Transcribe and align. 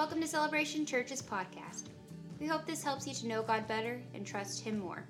Welcome 0.00 0.22
to 0.22 0.26
Celebration 0.26 0.86
Church's 0.86 1.20
podcast. 1.20 1.88
We 2.40 2.46
hope 2.46 2.64
this 2.64 2.82
helps 2.82 3.06
you 3.06 3.12
to 3.12 3.26
know 3.26 3.42
God 3.42 3.68
better 3.68 4.00
and 4.14 4.26
trust 4.26 4.64
Him 4.64 4.78
more. 4.78 5.04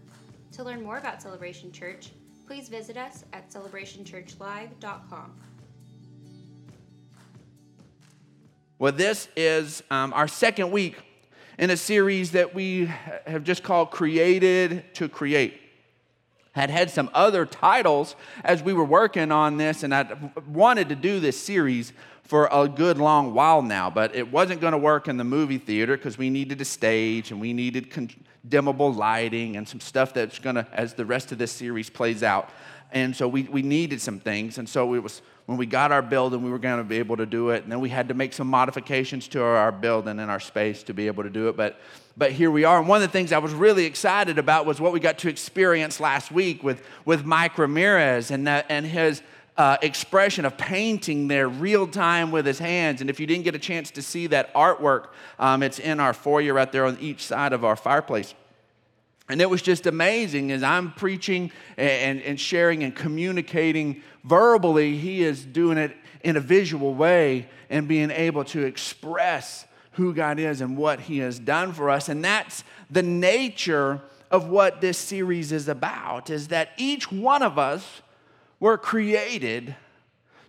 To 0.50 0.64
learn 0.64 0.82
more 0.82 0.98
about 0.98 1.22
Celebration 1.22 1.70
Church, 1.70 2.10
please 2.44 2.68
visit 2.68 2.96
us 2.96 3.24
at 3.32 3.52
celebrationchurchlive.com. 3.52 5.32
Well, 8.80 8.90
this 8.90 9.28
is 9.36 9.84
um, 9.92 10.12
our 10.12 10.26
second 10.26 10.72
week 10.72 10.96
in 11.56 11.70
a 11.70 11.76
series 11.76 12.32
that 12.32 12.52
we 12.52 12.86
have 13.28 13.44
just 13.44 13.62
called 13.62 13.92
Created 13.92 14.92
to 14.94 15.08
Create. 15.08 15.60
Had 16.50 16.68
had 16.68 16.90
some 16.90 17.10
other 17.14 17.46
titles 17.46 18.16
as 18.42 18.60
we 18.60 18.72
were 18.72 18.84
working 18.84 19.30
on 19.30 19.56
this, 19.56 19.84
and 19.84 19.94
I 19.94 20.32
wanted 20.48 20.88
to 20.88 20.96
do 20.96 21.20
this 21.20 21.40
series 21.40 21.92
for 22.22 22.48
a 22.52 22.68
good 22.68 22.98
long 22.98 23.34
while 23.34 23.62
now, 23.62 23.90
but 23.90 24.14
it 24.14 24.30
wasn't 24.30 24.60
going 24.60 24.72
to 24.72 24.78
work 24.78 25.08
in 25.08 25.16
the 25.16 25.24
movie 25.24 25.58
theater 25.58 25.96
because 25.96 26.16
we 26.16 26.30
needed 26.30 26.60
a 26.60 26.64
stage 26.64 27.30
and 27.30 27.40
we 27.40 27.52
needed 27.52 27.90
dimmable 28.48 28.94
lighting 28.94 29.56
and 29.56 29.68
some 29.68 29.80
stuff 29.80 30.14
that's 30.14 30.38
going 30.38 30.56
to, 30.56 30.66
as 30.72 30.94
the 30.94 31.04
rest 31.04 31.32
of 31.32 31.38
this 31.38 31.52
series 31.52 31.90
plays 31.90 32.22
out. 32.22 32.50
And 32.92 33.14
so 33.14 33.28
we, 33.28 33.42
we 33.44 33.62
needed 33.62 34.00
some 34.00 34.18
things. 34.18 34.58
And 34.58 34.68
so 34.68 34.94
it 34.94 35.02
was 35.02 35.22
when 35.46 35.58
we 35.58 35.66
got 35.66 35.90
our 35.90 36.02
building, 36.02 36.42
we 36.42 36.50
were 36.50 36.58
going 36.58 36.78
to 36.78 36.84
be 36.84 36.98
able 36.98 37.16
to 37.16 37.26
do 37.26 37.50
it. 37.50 37.64
And 37.64 37.72
then 37.72 37.80
we 37.80 37.88
had 37.88 38.08
to 38.08 38.14
make 38.14 38.32
some 38.32 38.46
modifications 38.46 39.26
to 39.28 39.42
our, 39.42 39.56
our 39.56 39.72
building 39.72 40.18
and 40.20 40.30
our 40.30 40.40
space 40.40 40.84
to 40.84 40.94
be 40.94 41.08
able 41.08 41.24
to 41.24 41.30
do 41.30 41.48
it. 41.48 41.56
But, 41.56 41.80
but 42.16 42.32
here 42.32 42.50
we 42.50 42.64
are. 42.64 42.78
And 42.78 42.88
one 42.88 43.02
of 43.02 43.08
the 43.08 43.12
things 43.12 43.32
I 43.32 43.38
was 43.38 43.52
really 43.52 43.84
excited 43.84 44.38
about 44.38 44.66
was 44.66 44.80
what 44.80 44.92
we 44.92 45.00
got 45.00 45.18
to 45.18 45.28
experience 45.28 45.98
last 45.98 46.30
week 46.30 46.62
with, 46.62 46.84
with 47.04 47.24
Mike 47.24 47.58
Ramirez 47.58 48.30
and, 48.30 48.48
and 48.48 48.86
his 48.86 49.22
uh, 49.56 49.76
expression 49.82 50.44
of 50.44 50.56
painting 50.56 51.28
there 51.28 51.48
real 51.48 51.86
time 51.86 52.30
with 52.30 52.46
his 52.46 52.58
hands. 52.58 53.00
And 53.00 53.10
if 53.10 53.20
you 53.20 53.26
didn't 53.26 53.44
get 53.44 53.54
a 53.54 53.58
chance 53.58 53.90
to 53.92 54.02
see 54.02 54.26
that 54.28 54.52
artwork, 54.54 55.08
um, 55.38 55.62
it's 55.62 55.78
in 55.78 56.00
our 56.00 56.12
foyer 56.14 56.54
right 56.54 56.70
there 56.70 56.86
on 56.86 56.98
each 57.00 57.24
side 57.24 57.52
of 57.52 57.64
our 57.64 57.76
fireplace. 57.76 58.34
And 59.28 59.40
it 59.40 59.48
was 59.48 59.62
just 59.62 59.86
amazing 59.86 60.50
as 60.50 60.62
I'm 60.62 60.92
preaching 60.92 61.52
and, 61.76 62.20
and 62.22 62.38
sharing 62.40 62.82
and 62.82 62.94
communicating 62.94 64.02
verbally, 64.24 64.96
he 64.96 65.22
is 65.22 65.44
doing 65.44 65.78
it 65.78 65.96
in 66.22 66.36
a 66.36 66.40
visual 66.40 66.94
way 66.94 67.48
and 67.70 67.86
being 67.86 68.10
able 68.10 68.44
to 68.44 68.64
express 68.64 69.66
who 69.92 70.12
God 70.14 70.38
is 70.38 70.60
and 70.60 70.76
what 70.76 71.00
he 71.00 71.18
has 71.18 71.38
done 71.38 71.72
for 71.72 71.90
us. 71.90 72.08
And 72.08 72.24
that's 72.24 72.64
the 72.90 73.02
nature 73.02 74.00
of 74.30 74.48
what 74.48 74.80
this 74.80 74.98
series 74.98 75.52
is 75.52 75.68
about 75.68 76.30
is 76.30 76.48
that 76.48 76.70
each 76.76 77.10
one 77.10 77.42
of 77.42 77.58
us 77.58 78.02
we're 78.60 78.78
created 78.78 79.74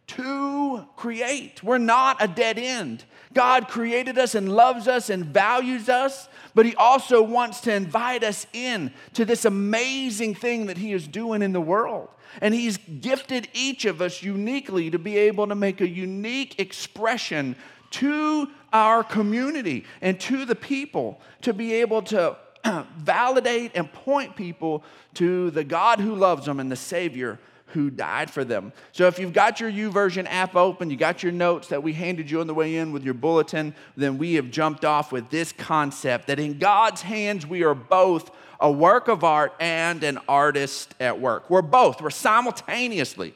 to 0.07 0.85
create. 0.97 1.63
We're 1.63 1.77
not 1.77 2.21
a 2.21 2.27
dead 2.27 2.59
end. 2.59 3.05
God 3.33 3.69
created 3.69 4.17
us 4.17 4.35
and 4.35 4.53
loves 4.53 4.89
us 4.89 5.09
and 5.09 5.25
values 5.25 5.87
us, 5.87 6.27
but 6.53 6.65
He 6.65 6.75
also 6.75 7.23
wants 7.23 7.61
to 7.61 7.73
invite 7.73 8.23
us 8.23 8.45
in 8.51 8.91
to 9.13 9.23
this 9.23 9.45
amazing 9.45 10.35
thing 10.35 10.65
that 10.65 10.77
He 10.77 10.91
is 10.91 11.07
doing 11.07 11.41
in 11.41 11.53
the 11.53 11.61
world. 11.61 12.09
And 12.41 12.53
He's 12.53 12.77
gifted 12.77 13.47
each 13.53 13.85
of 13.85 14.01
us 14.01 14.21
uniquely 14.21 14.89
to 14.91 14.99
be 14.99 15.17
able 15.17 15.47
to 15.47 15.55
make 15.55 15.79
a 15.79 15.87
unique 15.87 16.59
expression 16.59 17.55
to 17.91 18.49
our 18.73 19.03
community 19.03 19.85
and 20.01 20.19
to 20.19 20.43
the 20.43 20.55
people 20.55 21.21
to 21.41 21.53
be 21.53 21.73
able 21.75 22.01
to 22.01 22.35
validate 22.97 23.71
and 23.75 23.91
point 23.93 24.35
people 24.35 24.83
to 25.13 25.51
the 25.51 25.63
God 25.63 25.99
who 25.99 26.15
loves 26.15 26.45
them 26.45 26.59
and 26.59 26.69
the 26.69 26.75
Savior 26.75 27.39
who 27.73 27.89
died 27.89 28.29
for 28.29 28.43
them. 28.43 28.73
So 28.91 29.07
if 29.07 29.19
you've 29.19 29.33
got 29.33 29.59
your 29.59 29.71
YouVersion 29.71 30.25
app 30.29 30.55
open, 30.55 30.89
you 30.89 30.97
got 30.97 31.23
your 31.23 31.31
notes 31.31 31.67
that 31.69 31.83
we 31.83 31.93
handed 31.93 32.29
you 32.29 32.41
on 32.41 32.47
the 32.47 32.53
way 32.53 32.75
in 32.77 32.91
with 32.91 33.03
your 33.03 33.13
bulletin, 33.13 33.75
then 33.97 34.17
we 34.17 34.35
have 34.35 34.51
jumped 34.51 34.85
off 34.85 35.11
with 35.11 35.29
this 35.29 35.51
concept 35.51 36.27
that 36.27 36.39
in 36.39 36.57
God's 36.59 37.01
hands 37.01 37.45
we 37.45 37.63
are 37.63 37.75
both 37.75 38.31
a 38.59 38.71
work 38.71 39.07
of 39.07 39.23
art 39.23 39.53
and 39.59 40.03
an 40.03 40.19
artist 40.27 40.93
at 40.99 41.19
work. 41.19 41.49
We're 41.49 41.61
both, 41.61 42.01
we're 42.01 42.09
simultaneously. 42.11 43.33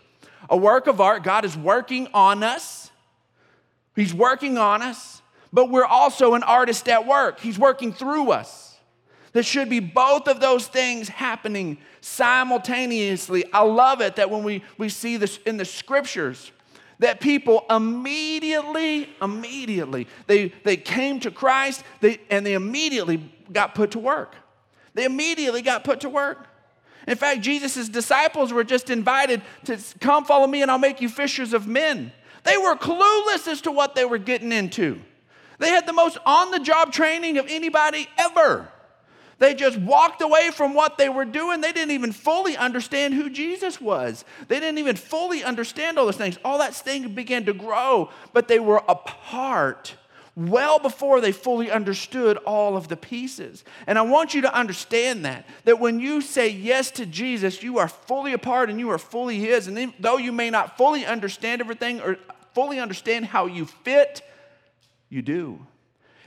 A 0.49 0.57
work 0.57 0.87
of 0.87 1.01
art, 1.01 1.23
God 1.23 1.43
is 1.43 1.57
working 1.57 2.07
on 2.13 2.43
us. 2.43 2.91
He's 3.95 4.13
working 4.13 4.57
on 4.57 4.81
us, 4.81 5.21
but 5.51 5.69
we're 5.69 5.85
also 5.85 6.33
an 6.33 6.43
artist 6.43 6.87
at 6.89 7.07
work. 7.07 7.39
He's 7.39 7.57
working 7.57 7.93
through 7.93 8.31
us. 8.31 8.64
There 9.35 9.43
should 9.43 9.67
be 9.67 9.81
both 9.81 10.29
of 10.29 10.39
those 10.39 10.65
things 10.65 11.09
happening 11.09 11.77
simultaneously. 11.99 13.43
I 13.51 13.63
love 13.63 13.99
it 13.99 14.15
that 14.15 14.29
when 14.29 14.45
we, 14.45 14.63
we 14.77 14.87
see 14.87 15.17
this 15.17 15.39
in 15.45 15.57
the 15.57 15.65
scriptures, 15.65 16.53
that 16.99 17.19
people 17.19 17.65
immediately, 17.69 19.09
immediately, 19.21 20.07
they, 20.27 20.53
they 20.63 20.77
came 20.77 21.19
to 21.19 21.31
Christ 21.31 21.83
they, 21.99 22.21
and 22.29 22.45
they 22.45 22.53
immediately 22.53 23.29
got 23.51 23.75
put 23.75 23.91
to 23.91 23.99
work. 23.99 24.35
They 24.93 25.03
immediately 25.03 25.61
got 25.61 25.83
put 25.83 25.99
to 25.99 26.09
work. 26.09 26.47
In 27.05 27.17
fact, 27.17 27.41
Jesus' 27.41 27.89
disciples 27.89 28.53
were 28.53 28.63
just 28.63 28.89
invited 28.89 29.41
to 29.65 29.77
come 29.99 30.23
follow 30.23 30.47
me 30.47 30.61
and 30.61 30.71
I'll 30.71 30.77
make 30.77 31.01
you 31.01 31.09
fishers 31.09 31.51
of 31.51 31.67
men. 31.67 32.13
They 32.45 32.55
were 32.55 32.77
clueless 32.77 33.49
as 33.49 33.59
to 33.63 33.71
what 33.73 33.95
they 33.95 34.05
were 34.05 34.17
getting 34.17 34.53
into. 34.53 35.01
They 35.59 35.71
had 35.71 35.85
the 35.85 35.91
most 35.91 36.19
on 36.25 36.51
the 36.51 36.59
job 36.59 36.93
training 36.93 37.37
of 37.37 37.47
anybody 37.49 38.07
ever. 38.17 38.71
They 39.37 39.53
just 39.53 39.77
walked 39.77 40.21
away 40.21 40.51
from 40.51 40.73
what 40.73 40.97
they 40.97 41.09
were 41.09 41.25
doing. 41.25 41.61
They 41.61 41.73
didn't 41.73 41.91
even 41.91 42.11
fully 42.11 42.55
understand 42.55 43.13
who 43.13 43.29
Jesus 43.29 43.81
was. 43.81 44.23
They 44.47 44.59
didn't 44.59 44.79
even 44.79 44.95
fully 44.95 45.43
understand 45.43 45.97
all 45.97 46.05
those 46.05 46.17
things. 46.17 46.37
All 46.45 46.59
that 46.59 46.73
thing 46.73 47.13
began 47.13 47.45
to 47.45 47.53
grow, 47.53 48.09
but 48.33 48.47
they 48.47 48.59
were 48.59 48.81
apart 48.87 49.95
well 50.35 50.79
before 50.79 51.21
they 51.21 51.31
fully 51.31 51.71
understood 51.71 52.37
all 52.37 52.75
of 52.75 52.87
the 52.87 52.97
pieces. 52.97 53.63
And 53.87 53.97
I 53.97 54.01
want 54.01 54.33
you 54.33 54.41
to 54.41 54.53
understand 54.53 55.25
that 55.25 55.45
that 55.63 55.79
when 55.79 55.99
you 55.99 56.21
say 56.21 56.49
yes 56.49 56.91
to 56.91 57.05
Jesus, 57.05 57.63
you 57.63 57.77
are 57.77 57.87
fully 57.87 58.33
apart 58.33 58.69
and 58.69 58.79
you 58.79 58.89
are 58.91 58.97
fully 58.97 59.39
his. 59.39 59.67
And 59.67 59.93
though 59.99 60.17
you 60.17 60.31
may 60.31 60.49
not 60.49 60.77
fully 60.77 61.05
understand 61.05 61.61
everything 61.61 62.01
or 62.01 62.17
fully 62.53 62.79
understand 62.79 63.25
how 63.25 63.45
you 63.45 63.65
fit, 63.65 64.21
you 65.09 65.21
do. 65.21 65.65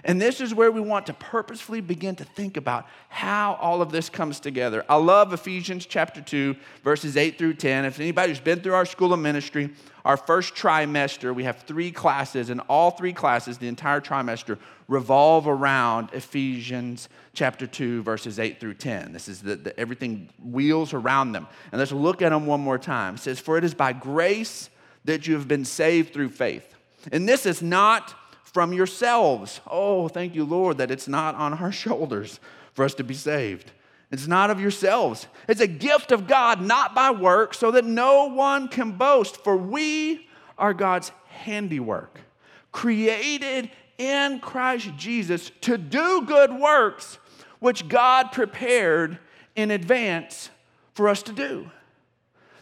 And 0.05 0.21
this 0.21 0.41
is 0.41 0.55
where 0.55 0.71
we 0.71 0.81
want 0.81 1.07
to 1.07 1.13
purposefully 1.13 1.81
begin 1.81 2.15
to 2.17 2.25
think 2.25 2.57
about 2.57 2.87
how 3.09 3.55
all 3.55 3.83
of 3.83 3.91
this 3.91 4.09
comes 4.09 4.39
together. 4.39 4.85
I 4.89 4.97
love 4.97 5.33
Ephesians 5.33 5.87
chapter 5.87 6.21
2, 6.21 6.55
verses 6.85 7.17
8 7.17 7.37
through 7.37 7.55
10. 7.55 7.85
If 7.85 7.99
anybody's 7.99 8.39
been 8.39 8.61
through 8.61 8.75
our 8.75 8.87
school 8.87 9.13
of 9.13 9.19
ministry, 9.19 9.71
our 10.05 10.17
first 10.17 10.55
trimester, 10.55 11.35
we 11.35 11.45
have 11.45 11.63
three 11.63 11.91
classes, 11.91 12.49
and 12.49 12.61
all 12.69 12.93
three 12.93 13.13
classes, 13.13 13.59
the 13.59 13.69
entire 13.69 14.01
trimester, 14.01 14.59
revolve 14.87 15.49
around 15.49 16.11
Ephesians 16.13 17.09
chapter 17.35 17.67
2, 17.67 18.03
verses 18.03 18.39
8 18.39 18.61
through 18.61 18.75
10. 18.75 19.13
This 19.13 19.29
is 19.29 19.43
the, 19.43 19.57
the 19.57 19.79
everything 19.79 20.31
wheels 20.43 20.95
around 20.95 21.33
them. 21.33 21.47
And 21.73 21.79
let's 21.79 21.93
look 21.93 22.23
at 22.23 22.31
them 22.31 22.47
one 22.47 22.61
more 22.61 22.79
time. 22.79 23.17
It 23.17 23.21
says, 23.21 23.41
For 23.41 23.59
it 23.59 23.65
is 23.65 23.75
by 23.75 23.93
grace 23.93 24.71
that 25.05 25.27
you 25.27 25.35
have 25.35 25.49
been 25.49 25.65
saved 25.65 26.13
through 26.15 26.31
faith. 26.31 26.75
And 27.13 27.29
this 27.29 27.47
is 27.47 27.63
not 27.63 28.15
from 28.59 28.73
yourselves. 28.73 29.61
Oh, 29.69 30.09
thank 30.09 30.35
you, 30.35 30.43
Lord, 30.43 30.79
that 30.79 30.91
it's 30.91 31.07
not 31.07 31.37
on 31.37 31.55
our 31.55 31.71
shoulders 31.85 32.41
for 32.73 32.85
us 32.85 32.93
to 32.95 33.05
be 33.05 33.15
saved. 33.15 33.71
It's 34.11 34.27
not 34.27 34.51
of 34.51 34.61
yourselves. 34.61 35.29
It's 35.47 35.61
a 35.61 35.69
gift 35.69 36.11
of 36.11 36.27
God, 36.27 36.61
not 36.61 36.93
by 36.93 37.13
work, 37.13 37.55
so 37.55 37.71
that 37.71 37.85
no 37.85 38.25
one 38.25 38.67
can 38.67 38.99
boast. 38.99 39.45
For 39.45 39.57
we 39.57 40.27
are 40.59 40.75
God's 40.75 41.13
handiwork, 41.29 42.19
created 42.73 43.71
in 43.97 44.41
Christ 44.41 44.91
Jesus 44.97 45.53
to 45.61 45.79
do 45.79 46.23
good 46.23 46.53
works, 46.53 47.19
which 47.61 47.87
God 47.87 48.33
prepared 48.33 49.21
in 49.55 49.71
advance 49.71 50.51
for 50.95 51.09
us 51.09 51.23
to 51.23 51.33
do. 51.33 51.71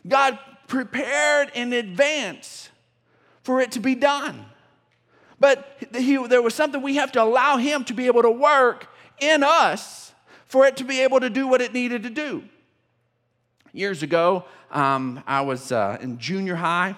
God 0.06 0.38
prepared 0.68 1.52
in 1.54 1.72
advance 1.72 2.68
for 3.42 3.62
it 3.62 3.72
to 3.72 3.80
be 3.80 3.94
done. 3.94 4.44
But 5.38 5.78
he, 5.94 6.16
there 6.26 6.42
was 6.42 6.54
something 6.54 6.80
we 6.82 6.96
have 6.96 7.12
to 7.12 7.22
allow 7.22 7.56
Him 7.56 7.84
to 7.84 7.94
be 7.94 8.06
able 8.06 8.22
to 8.22 8.30
work 8.30 8.88
in 9.20 9.42
us 9.42 10.12
for 10.46 10.66
it 10.66 10.76
to 10.78 10.84
be 10.84 11.00
able 11.00 11.20
to 11.20 11.30
do 11.30 11.46
what 11.46 11.60
it 11.60 11.72
needed 11.72 12.04
to 12.04 12.10
do. 12.10 12.44
Years 13.72 14.02
ago, 14.02 14.44
um, 14.70 15.22
I 15.26 15.42
was 15.42 15.72
uh, 15.72 15.98
in 16.00 16.18
junior 16.18 16.54
high, 16.54 16.96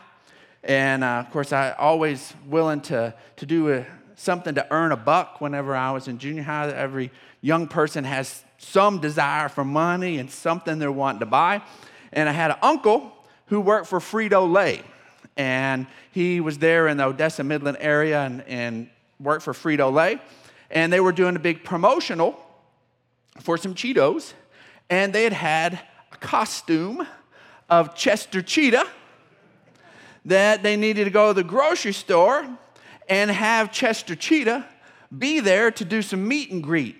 and 0.63 1.03
uh, 1.03 1.25
of 1.27 1.31
course, 1.31 1.53
I 1.53 1.73
always 1.73 2.33
willing 2.47 2.81
to, 2.83 3.15
to 3.37 3.47
do 3.47 3.73
a, 3.73 3.87
something 4.15 4.55
to 4.55 4.67
earn 4.73 4.93
a 4.93 4.97
buck 4.97 5.41
whenever 5.41 5.75
I 5.75 5.91
was 5.91 6.07
in 6.09 6.19
junior 6.19 6.43
high. 6.43 6.71
Every 6.71 7.11
young 7.41 7.67
person 7.67 8.05
has 8.05 8.45
some 8.59 9.01
desire 9.01 9.49
for 9.49 9.65
money 9.65 10.19
and 10.19 10.31
something 10.31 10.79
they're 10.79 10.93
wanting 10.93 11.21
to 11.21 11.27
buy. 11.27 11.63
And 12.13 12.29
I 12.29 12.33
had 12.33 12.51
an 12.51 12.59
uncle 12.63 13.13
who 13.47 13.61
worked 13.61 13.87
for 13.87 13.99
Frito 13.99 14.51
Lay 14.51 14.83
and 15.39 15.87
he 16.11 16.41
was 16.41 16.59
there 16.59 16.89
in 16.89 16.97
the 16.97 17.05
Odessa 17.05 17.45
Midland 17.45 17.79
area 17.81 18.23
and, 18.23 18.43
and 18.43 18.91
worked 19.21 19.45
for 19.45 19.53
Frito 19.53 19.91
Lay. 19.91 20.21
And 20.71 20.93
they 20.93 21.01
were 21.01 21.13
doing 21.13 21.37
a 21.37 21.39
big 21.39 21.65
promotional 21.65 22.39
for 23.41 23.57
some 23.57 23.75
Cheetos, 23.75 24.35
and 24.91 25.13
they 25.13 25.23
had 25.23 25.33
had 25.33 25.81
a 26.13 26.17
costume 26.17 27.07
of 27.71 27.95
Chester 27.95 28.43
Cheetah 28.43 28.87
that 30.25 30.63
they 30.63 30.77
needed 30.77 31.05
to 31.05 31.11
go 31.11 31.29
to 31.29 31.35
the 31.35 31.45
grocery 31.45 31.93
store 31.93 32.47
and 33.09 33.31
have 33.31 33.73
Chester 33.73 34.17
Cheetah 34.17 34.67
be 35.17 35.41
there 35.41 35.71
to 35.71 35.85
do 35.85 36.03
some 36.03 36.27
meet 36.27 36.51
and 36.51 36.63
greet. 36.63 36.97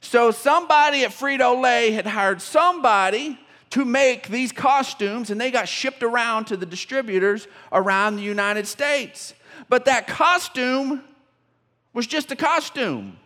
So 0.00 0.30
somebody 0.30 1.04
at 1.04 1.10
Frito 1.10 1.60
Lay 1.60 1.92
had 1.92 2.06
hired 2.06 2.40
somebody 2.42 3.38
to 3.72 3.86
make 3.86 4.28
these 4.28 4.52
costumes, 4.52 5.30
and 5.30 5.40
they 5.40 5.50
got 5.50 5.66
shipped 5.66 6.02
around 6.02 6.44
to 6.44 6.58
the 6.58 6.66
distributors 6.66 7.48
around 7.72 8.16
the 8.16 8.22
United 8.22 8.66
States. 8.66 9.32
But 9.70 9.86
that 9.86 10.06
costume 10.06 11.02
was 11.94 12.06
just 12.06 12.30
a 12.30 12.36
costume. 12.36 13.16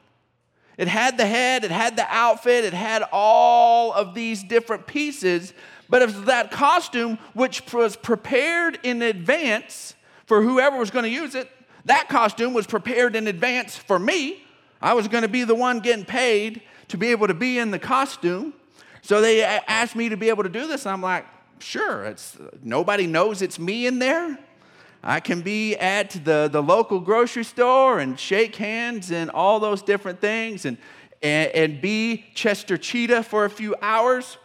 It 0.79 0.87
had 0.87 1.19
the 1.19 1.27
head, 1.27 1.65
it 1.65 1.73
had 1.73 1.97
the 1.97 2.07
outfit, 2.09 2.65
it 2.65 2.75
had 2.75 3.03
all 3.11 3.93
of 3.93 4.15
these 4.15 4.45
different 4.45 4.87
pieces, 4.87 5.53
but 5.89 6.01
it 6.01 6.07
was 6.07 6.23
that 6.27 6.53
costume 6.53 7.19
which 7.35 7.73
was 7.73 7.97
prepared 7.97 8.79
in 8.85 9.03
advance 9.03 9.95
for 10.27 10.43
whoever 10.43 10.77
was 10.77 10.93
going 10.93 11.05
to 11.05 11.11
use 11.11 11.35
it. 11.35 11.51
That 11.87 12.09
costume 12.09 12.55
was 12.55 12.69
prepared 12.69 13.17
in 13.17 13.27
advance 13.27 13.77
for 13.77 13.99
me. 13.99 14.45
I 14.81 14.95
was 14.95 15.09
going 15.09 15.23
to 15.23 15.29
be 15.29 15.43
the 15.43 15.57
one 15.57 15.81
getting 15.81 16.05
paid 16.05 16.63
to 16.87 16.97
be 16.97 17.09
able 17.09 17.27
to 17.27 17.35
be 17.35 17.59
in 17.59 17.73
the 17.73 17.81
costume. 17.81 18.53
So 19.07 19.21
they 19.21 19.45
asked 19.45 19.95
me 19.95 20.09
to 20.09 20.17
be 20.17 20.31
able 20.31 20.43
to 20.43 20.49
do 20.49 20.67
this. 20.67 20.85
I'm 20.85 21.01
like, 21.01 21.27
sure, 21.61 22.07
it's, 22.07 22.37
nobody 22.61 23.07
knows 23.07 23.41
it's 23.41 23.57
me 23.57 23.87
in 23.87 24.01
there. 24.01 24.37
I 25.01 25.21
can 25.21 25.43
be 25.43 25.77
at 25.77 26.11
the, 26.25 26.49
the 26.51 26.61
local 26.61 26.99
grocery 26.99 27.45
store 27.45 28.01
and 28.01 28.19
shake 28.19 28.57
hands 28.57 29.13
and 29.13 29.31
all 29.31 29.61
those 29.61 29.81
different 29.81 30.21
things 30.21 30.65
and, 30.65 30.77
and, 31.23 31.53
and 31.53 31.81
be 31.81 32.25
Chester 32.35 32.77
Cheetah 32.77 33.23
for 33.23 33.45
a 33.45 33.51
few 33.51 33.77
hours 33.81 34.39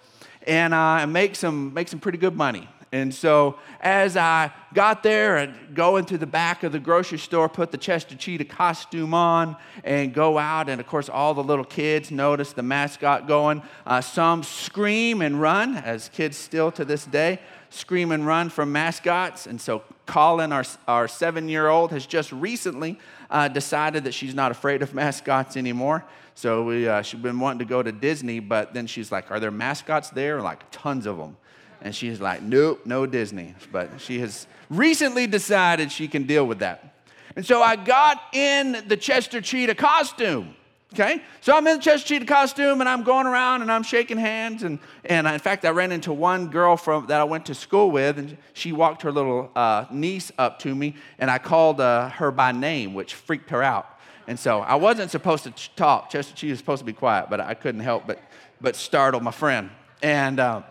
and 0.45 0.75
uh, 0.75 1.07
make, 1.07 1.35
some, 1.35 1.73
make 1.73 1.87
some 1.87 1.99
pretty 1.99 2.19
good 2.19 2.35
money. 2.35 2.69
And 2.93 3.13
so 3.13 3.57
as 3.79 4.17
I 4.17 4.51
got 4.73 5.01
there 5.01 5.37
and 5.37 5.53
go 5.73 5.95
into 5.95 6.17
the 6.17 6.25
back 6.25 6.63
of 6.63 6.73
the 6.73 6.79
grocery 6.79 7.19
store, 7.19 7.47
put 7.47 7.71
the 7.71 7.77
Chester 7.77 8.15
Cheetah 8.15 8.45
costume 8.45 9.13
on, 9.13 9.55
and 9.85 10.13
go 10.13 10.37
out, 10.37 10.67
and 10.67 10.81
of 10.81 10.87
course, 10.87 11.07
all 11.07 11.33
the 11.33 11.43
little 11.43 11.63
kids 11.63 12.11
notice 12.11 12.51
the 12.51 12.63
mascot 12.63 13.27
going. 13.27 13.61
Uh, 13.85 14.01
some 14.01 14.43
scream 14.43 15.21
and 15.21 15.39
run, 15.39 15.77
as 15.77 16.09
kids 16.09 16.35
still 16.35 16.69
to 16.73 16.83
this 16.83 17.05
day 17.05 17.39
scream 17.71 18.11
and 18.11 18.27
run 18.27 18.49
from 18.49 18.71
mascots. 18.71 19.47
And 19.47 19.59
so 19.59 19.81
Colin, 20.05 20.51
our, 20.51 20.65
our 20.87 21.07
seven 21.07 21.49
year 21.49 21.69
old, 21.69 21.91
has 21.91 22.05
just 22.05 22.31
recently 22.31 22.99
uh, 23.29 23.47
decided 23.47 24.03
that 24.03 24.13
she's 24.13 24.35
not 24.35 24.51
afraid 24.51 24.81
of 24.81 24.93
mascots 24.93 25.57
anymore. 25.57 26.05
So 26.35 26.63
we, 26.63 26.87
uh, 26.87 27.01
she's 27.01 27.19
been 27.19 27.39
wanting 27.39 27.59
to 27.59 27.65
go 27.65 27.81
to 27.81 27.91
Disney, 27.91 28.39
but 28.39 28.73
then 28.73 28.87
she's 28.87 29.11
like, 29.11 29.31
Are 29.31 29.39
there 29.39 29.51
mascots 29.51 30.09
there? 30.09 30.41
Like 30.41 30.63
tons 30.71 31.05
of 31.05 31.17
them. 31.17 31.37
And 31.81 31.95
she's 31.95 32.21
like, 32.21 32.41
nope, 32.41 32.85
no 32.85 33.05
Disney. 33.05 33.55
But 33.71 33.99
she 33.99 34.19
has 34.19 34.47
recently 34.69 35.27
decided 35.27 35.91
she 35.91 36.07
can 36.07 36.23
deal 36.23 36.45
with 36.45 36.59
that. 36.59 37.05
And 37.35 37.45
so 37.45 37.61
I 37.61 37.75
got 37.75 38.21
in 38.33 38.83
the 38.87 38.97
Chester 38.97 39.41
Cheetah 39.41 39.75
costume. 39.75 40.55
Okay? 40.93 41.21
So 41.39 41.55
I'm 41.55 41.65
in 41.67 41.77
the 41.77 41.81
Chester 41.81 42.09
Cheetah 42.09 42.25
costume 42.25 42.81
and 42.81 42.89
I'm 42.89 43.03
going 43.03 43.25
around 43.25 43.61
and 43.61 43.71
I'm 43.71 43.83
shaking 43.83 44.17
hands. 44.17 44.63
And, 44.63 44.79
and 45.05 45.25
in 45.25 45.39
fact, 45.39 45.63
I 45.63 45.69
ran 45.69 45.91
into 45.91 46.11
one 46.11 46.49
girl 46.49 46.75
from, 46.75 47.07
that 47.07 47.21
I 47.21 47.23
went 47.23 47.45
to 47.45 47.55
school 47.55 47.89
with, 47.89 48.19
and 48.19 48.37
she 48.53 48.73
walked 48.73 49.01
her 49.03 49.11
little 49.11 49.49
uh, 49.55 49.85
niece 49.89 50.31
up 50.37 50.59
to 50.59 50.75
me, 50.75 50.95
and 51.17 51.31
I 51.31 51.37
called 51.37 51.79
uh, 51.79 52.09
her 52.09 52.29
by 52.31 52.51
name, 52.51 52.93
which 52.93 53.13
freaked 53.13 53.51
her 53.51 53.63
out. 53.63 53.87
And 54.27 54.37
so 54.37 54.59
I 54.59 54.75
wasn't 54.75 55.11
supposed 55.11 55.45
to 55.45 55.51
talk. 55.75 56.09
Chester 56.09 56.35
Cheetah 56.35 56.51
was 56.51 56.59
supposed 56.59 56.81
to 56.81 56.85
be 56.85 56.93
quiet, 56.93 57.29
but 57.29 57.39
I 57.39 57.53
couldn't 57.53 57.81
help 57.81 58.05
but, 58.05 58.19
but 58.59 58.75
startle 58.75 59.21
my 59.21 59.31
friend. 59.31 59.69
And, 60.03 60.39
uh, 60.39 60.63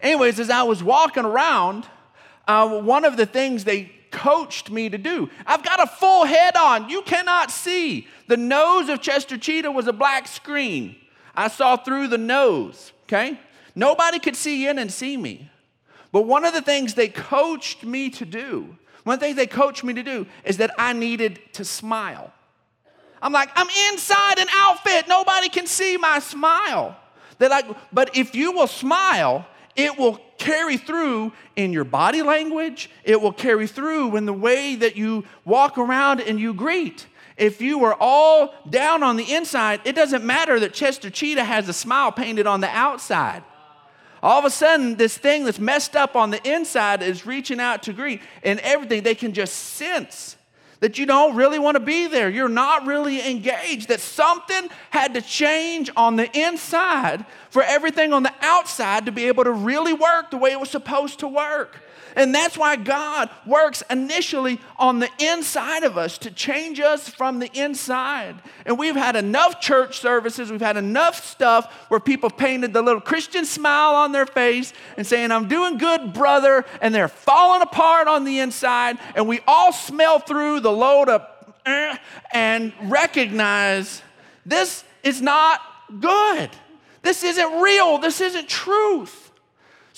Anyways, 0.00 0.38
as 0.38 0.50
I 0.50 0.62
was 0.62 0.82
walking 0.82 1.24
around, 1.24 1.86
uh, 2.46 2.80
one 2.80 3.04
of 3.04 3.16
the 3.16 3.26
things 3.26 3.64
they 3.64 3.92
coached 4.10 4.70
me 4.70 4.88
to 4.88 4.98
do, 4.98 5.28
I've 5.46 5.62
got 5.62 5.82
a 5.82 5.86
full 5.86 6.24
head 6.24 6.56
on. 6.56 6.88
You 6.88 7.02
cannot 7.02 7.50
see. 7.50 8.06
The 8.26 8.36
nose 8.36 8.88
of 8.88 9.00
Chester 9.00 9.36
Cheetah 9.36 9.70
was 9.70 9.86
a 9.86 9.92
black 9.92 10.26
screen. 10.26 10.96
I 11.34 11.48
saw 11.48 11.76
through 11.76 12.08
the 12.08 12.18
nose, 12.18 12.92
okay? 13.04 13.38
Nobody 13.74 14.18
could 14.18 14.36
see 14.36 14.66
in 14.66 14.78
and 14.78 14.90
see 14.90 15.16
me. 15.16 15.50
But 16.10 16.22
one 16.22 16.44
of 16.44 16.54
the 16.54 16.62
things 16.62 16.94
they 16.94 17.08
coached 17.08 17.84
me 17.84 18.10
to 18.10 18.24
do, 18.24 18.76
one 19.04 19.14
of 19.14 19.20
the 19.20 19.26
things 19.26 19.36
they 19.36 19.46
coached 19.46 19.84
me 19.84 19.94
to 19.94 20.02
do 20.02 20.26
is 20.44 20.56
that 20.56 20.70
I 20.78 20.92
needed 20.92 21.40
to 21.54 21.64
smile. 21.64 22.32
I'm 23.20 23.32
like, 23.32 23.50
I'm 23.54 23.68
inside 23.92 24.38
an 24.38 24.48
outfit. 24.54 25.06
Nobody 25.08 25.48
can 25.48 25.66
see 25.66 25.96
my 25.96 26.18
smile. 26.18 26.96
They're 27.38 27.48
like, 27.48 27.66
but 27.92 28.16
if 28.16 28.34
you 28.34 28.52
will 28.52 28.66
smile, 28.66 29.46
it 29.78 29.96
will 29.96 30.20
carry 30.38 30.76
through 30.76 31.32
in 31.54 31.72
your 31.72 31.84
body 31.84 32.20
language, 32.20 32.90
it 33.04 33.22
will 33.22 33.32
carry 33.32 33.68
through 33.68 34.16
in 34.16 34.26
the 34.26 34.32
way 34.32 34.74
that 34.74 34.96
you 34.96 35.24
walk 35.44 35.78
around 35.78 36.20
and 36.20 36.40
you 36.40 36.52
greet. 36.52 37.06
If 37.36 37.60
you 37.60 37.84
are 37.84 37.96
all 38.00 38.52
down 38.68 39.04
on 39.04 39.16
the 39.16 39.32
inside, 39.32 39.80
it 39.84 39.94
doesn't 39.94 40.24
matter 40.24 40.58
that 40.58 40.74
Chester 40.74 41.10
Cheetah 41.10 41.44
has 41.44 41.68
a 41.68 41.72
smile 41.72 42.10
painted 42.10 42.48
on 42.48 42.60
the 42.60 42.68
outside. 42.68 43.44
All 44.20 44.40
of 44.40 44.44
a 44.44 44.50
sudden, 44.50 44.96
this 44.96 45.16
thing 45.16 45.44
that's 45.44 45.60
messed 45.60 45.94
up 45.94 46.16
on 46.16 46.30
the 46.30 46.44
inside 46.50 47.00
is 47.00 47.24
reaching 47.24 47.60
out 47.60 47.84
to 47.84 47.92
greet, 47.92 48.20
and 48.42 48.58
everything 48.60 49.04
they 49.04 49.14
can 49.14 49.32
just 49.32 49.54
sense 49.54 50.37
that 50.80 50.98
you 50.98 51.06
don't 51.06 51.34
really 51.34 51.58
want 51.58 51.76
to 51.76 51.80
be 51.80 52.06
there. 52.06 52.28
You're 52.28 52.48
not 52.48 52.86
really 52.86 53.28
engaged, 53.28 53.88
that 53.88 54.00
something 54.00 54.68
had 54.90 55.14
to 55.14 55.22
change 55.22 55.90
on 55.96 56.16
the 56.16 56.30
inside 56.38 57.24
for 57.50 57.62
everything 57.62 58.12
on 58.12 58.22
the 58.22 58.34
outside 58.40 59.06
to 59.06 59.12
be 59.12 59.24
able 59.24 59.44
to 59.44 59.52
really 59.52 59.92
work 59.92 60.30
the 60.30 60.36
way 60.36 60.52
it 60.52 60.60
was 60.60 60.70
supposed 60.70 61.20
to 61.20 61.28
work. 61.28 61.76
And 62.18 62.34
that's 62.34 62.58
why 62.58 62.74
God 62.74 63.30
works 63.46 63.84
initially 63.88 64.60
on 64.76 64.98
the 64.98 65.08
inside 65.20 65.84
of 65.84 65.96
us 65.96 66.18
to 66.18 66.32
change 66.32 66.80
us 66.80 67.08
from 67.08 67.38
the 67.38 67.48
inside. 67.56 68.34
And 68.66 68.76
we've 68.76 68.96
had 68.96 69.14
enough 69.14 69.60
church 69.60 70.00
services, 70.00 70.50
we've 70.50 70.60
had 70.60 70.76
enough 70.76 71.24
stuff 71.24 71.72
where 71.86 72.00
people 72.00 72.28
painted 72.28 72.72
the 72.72 72.82
little 72.82 73.00
Christian 73.00 73.44
smile 73.44 73.94
on 73.94 74.10
their 74.10 74.26
face 74.26 74.72
and 74.96 75.06
saying, 75.06 75.30
I'm 75.30 75.46
doing 75.46 75.78
good, 75.78 76.12
brother, 76.12 76.64
and 76.82 76.92
they're 76.92 77.06
falling 77.06 77.62
apart 77.62 78.08
on 78.08 78.24
the 78.24 78.40
inside. 78.40 78.98
And 79.14 79.28
we 79.28 79.38
all 79.46 79.72
smell 79.72 80.18
through 80.18 80.58
the 80.58 80.72
load 80.72 81.08
of 81.08 81.24
eh, 81.66 81.96
and 82.32 82.72
recognize 82.82 84.02
this 84.44 84.82
is 85.04 85.22
not 85.22 85.60
good. 86.00 86.50
This 87.02 87.22
isn't 87.22 87.60
real. 87.60 87.98
This 87.98 88.20
isn't 88.20 88.48
truth. 88.48 89.27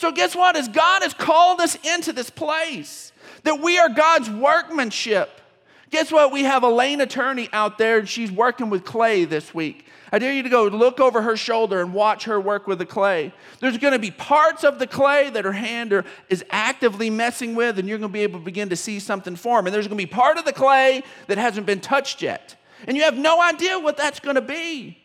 So, 0.01 0.11
guess 0.11 0.35
what? 0.35 0.57
As 0.57 0.67
God 0.67 1.03
has 1.03 1.13
called 1.13 1.61
us 1.61 1.77
into 1.85 2.15
this 2.15 2.31
place, 2.31 3.13
that 3.43 3.61
we 3.61 3.79
are 3.79 3.91
God's 3.91 4.31
workmanship. 4.31 5.43
Guess 5.91 6.11
what? 6.11 6.33
We 6.33 6.45
have 6.45 6.63
a 6.63 6.71
lane 6.71 7.03
attorney 7.03 7.51
out 7.53 7.77
there, 7.77 7.99
and 7.99 8.09
she's 8.09 8.33
working 8.33 8.71
with 8.71 8.83
clay 8.83 9.27
this 9.27 9.53
week. 9.53 9.85
I 10.11 10.19
dare 10.19 10.33
you 10.33 10.43
to 10.43 10.49
go 10.49 10.65
look 10.69 11.01
over 11.01 11.21
her 11.21 11.37
shoulder 11.37 11.83
and 11.83 11.93
watch 11.93 12.25
her 12.25 12.41
work 12.41 12.67
with 12.67 12.79
the 12.79 12.87
clay. 12.87 13.35
There's 13.59 13.77
going 13.77 13.93
to 13.93 13.99
be 13.99 14.11
parts 14.11 14.65
of 14.65 14.79
the 14.79 14.87
clay 14.87 15.29
that 15.29 15.45
her 15.45 15.53
hand 15.53 15.93
is 16.31 16.47
actively 16.49 17.11
messing 17.11 17.55
with, 17.55 17.79
and 17.79 17.87
you're 17.87 17.99
going 17.99 18.11
to 18.11 18.13
be 18.15 18.23
able 18.23 18.39
to 18.39 18.45
begin 18.47 18.71
to 18.71 18.77
see 18.77 19.01
something 19.01 19.37
form. 19.37 19.67
And 19.67 19.75
there's 19.75 19.87
going 19.87 19.99
to 19.99 20.03
be 20.03 20.11
part 20.11 20.39
of 20.39 20.47
the 20.47 20.55
clay 20.55 21.03
that 21.27 21.37
hasn't 21.37 21.67
been 21.67 21.81
touched 21.81 22.23
yet. 22.23 22.57
And 22.87 22.97
you 22.97 23.03
have 23.03 23.19
no 23.19 23.43
idea 23.43 23.79
what 23.79 23.99
that's 23.99 24.19
going 24.19 24.37
to 24.37 24.41
be. 24.41 24.97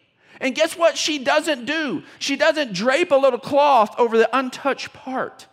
And 0.41 0.53
guess 0.53 0.77
what 0.77 0.97
she 0.97 1.19
doesn't 1.19 1.65
do? 1.65 2.03
She 2.19 2.35
doesn't 2.35 2.73
drape 2.73 3.11
a 3.11 3.15
little 3.15 3.39
cloth 3.39 3.95
over 3.97 4.17
the 4.17 4.29
untouched 4.37 4.93
part 4.93 5.47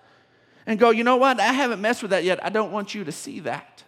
and 0.67 0.79
go, 0.79 0.91
you 0.91 1.05
know 1.05 1.17
what? 1.17 1.41
I 1.41 1.53
haven't 1.53 1.81
messed 1.81 2.03
with 2.03 2.11
that 2.11 2.25
yet. 2.25 2.45
I 2.45 2.49
don't 2.49 2.73
want 2.73 2.95
you 2.95 3.05
to 3.05 3.13
see 3.13 3.41
that. 3.41 3.85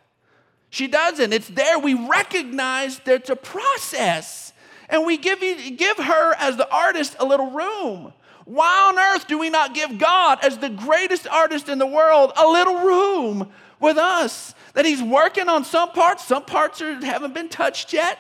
She 0.70 0.88
doesn't. 0.88 1.32
It's 1.32 1.48
there. 1.48 1.78
We 1.78 1.94
recognize 1.94 2.98
that 3.00 3.14
it's 3.14 3.30
a 3.30 3.36
process. 3.36 4.52
And 4.88 5.06
we 5.06 5.16
give, 5.16 5.40
give 5.40 5.96
her, 5.98 6.34
as 6.34 6.56
the 6.56 6.68
artist, 6.68 7.16
a 7.20 7.24
little 7.24 7.50
room. 7.50 8.12
Why 8.44 8.88
on 8.88 8.98
earth 8.98 9.26
do 9.26 9.38
we 9.38 9.50
not 9.50 9.74
give 9.74 9.98
God, 9.98 10.40
as 10.42 10.58
the 10.58 10.68
greatest 10.68 11.26
artist 11.28 11.68
in 11.68 11.78
the 11.78 11.86
world, 11.86 12.32
a 12.36 12.46
little 12.46 12.80
room 12.80 13.50
with 13.80 13.96
us? 13.96 14.54
That 14.74 14.84
He's 14.84 15.02
working 15.02 15.48
on 15.48 15.64
some 15.64 15.90
parts, 15.92 16.24
some 16.24 16.44
parts 16.44 16.82
are, 16.82 17.02
haven't 17.04 17.34
been 17.34 17.48
touched 17.48 17.92
yet. 17.92 18.18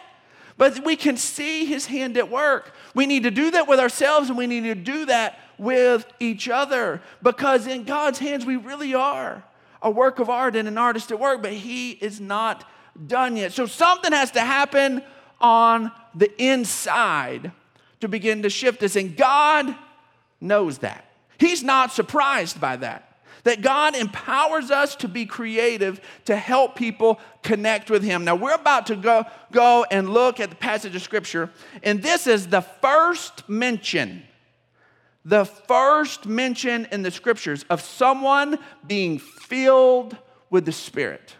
But 0.56 0.84
we 0.84 0.96
can 0.96 1.16
see 1.16 1.64
his 1.64 1.86
hand 1.86 2.16
at 2.16 2.30
work. 2.30 2.72
We 2.94 3.06
need 3.06 3.24
to 3.24 3.30
do 3.30 3.50
that 3.52 3.66
with 3.66 3.80
ourselves 3.80 4.28
and 4.28 4.38
we 4.38 4.46
need 4.46 4.62
to 4.62 4.74
do 4.74 5.06
that 5.06 5.38
with 5.58 6.06
each 6.20 6.48
other 6.48 7.00
because 7.22 7.66
in 7.66 7.84
God's 7.84 8.18
hands 8.18 8.44
we 8.44 8.56
really 8.56 8.94
are 8.94 9.42
a 9.82 9.90
work 9.90 10.18
of 10.18 10.30
art 10.30 10.56
and 10.56 10.66
an 10.66 10.78
artist 10.78 11.10
at 11.12 11.20
work, 11.20 11.42
but 11.42 11.52
he 11.52 11.90
is 11.90 12.20
not 12.20 12.68
done 13.06 13.36
yet. 13.36 13.52
So 13.52 13.66
something 13.66 14.12
has 14.12 14.30
to 14.32 14.40
happen 14.40 15.02
on 15.40 15.92
the 16.14 16.30
inside 16.42 17.52
to 18.00 18.08
begin 18.08 18.42
to 18.42 18.50
shift 18.50 18.82
us. 18.82 18.96
And 18.96 19.16
God 19.16 19.74
knows 20.40 20.78
that. 20.78 21.04
He's 21.38 21.62
not 21.62 21.92
surprised 21.92 22.60
by 22.60 22.76
that 22.76 23.13
that 23.44 23.62
God 23.62 23.94
empowers 23.94 24.70
us 24.70 24.96
to 24.96 25.08
be 25.08 25.24
creative 25.24 26.00
to 26.24 26.36
help 26.36 26.74
people 26.74 27.20
connect 27.42 27.90
with 27.90 28.02
Him. 28.02 28.24
Now, 28.24 28.34
we're 28.34 28.54
about 28.54 28.86
to 28.86 28.96
go, 28.96 29.24
go 29.52 29.86
and 29.90 30.10
look 30.10 30.40
at 30.40 30.50
the 30.50 30.56
passage 30.56 30.96
of 30.96 31.02
Scripture, 31.02 31.50
and 31.82 32.02
this 32.02 32.26
is 32.26 32.48
the 32.48 32.62
first 32.62 33.48
mention, 33.48 34.22
the 35.24 35.44
first 35.44 36.26
mention 36.26 36.86
in 36.90 37.02
the 37.02 37.10
Scriptures 37.10 37.64
of 37.70 37.80
someone 37.80 38.58
being 38.86 39.18
filled 39.18 40.16
with 40.50 40.64
the 40.64 40.72
Spirit. 40.72 41.36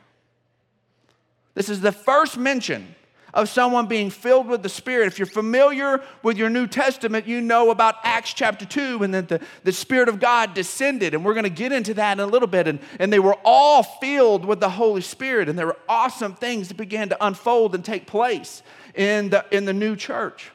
This 1.54 1.68
is 1.68 1.80
the 1.80 1.92
first 1.92 2.37
mention 2.37 2.94
of 3.34 3.48
someone 3.48 3.86
being 3.86 4.08
filled 4.08 4.46
with 4.46 4.62
the 4.62 4.68
Spirit. 4.68 5.08
If 5.08 5.18
you're 5.18 5.26
familiar 5.26 6.02
with 6.22 6.38
your 6.38 6.48
New 6.48 6.68
Testament, 6.68 7.26
you 7.26 7.40
know 7.40 7.70
about 7.70 7.96
Acts 8.04 8.32
chapter 8.32 8.64
2 8.64 9.02
and 9.02 9.12
that 9.12 9.28
the, 9.28 9.40
the 9.64 9.72
Spirit 9.72 10.08
of 10.08 10.20
God 10.20 10.54
descended. 10.54 11.12
And 11.14 11.24
we're 11.24 11.34
going 11.34 11.44
to 11.44 11.50
get 11.50 11.72
into 11.72 11.94
that 11.94 12.12
in 12.12 12.20
a 12.20 12.26
little 12.26 12.46
bit. 12.46 12.68
And, 12.68 12.78
and 13.00 13.12
they 13.12 13.18
were 13.18 13.36
all 13.44 13.82
filled 13.82 14.44
with 14.44 14.60
the 14.60 14.70
Holy 14.70 15.00
Spirit. 15.00 15.48
And 15.48 15.58
there 15.58 15.66
were 15.66 15.78
awesome 15.88 16.34
things 16.34 16.68
that 16.68 16.76
began 16.76 17.08
to 17.08 17.26
unfold 17.26 17.74
and 17.74 17.84
take 17.84 18.06
place 18.06 18.62
in 18.94 19.30
the, 19.30 19.44
in 19.50 19.64
the 19.64 19.72
new 19.72 19.96
church. 19.96 20.52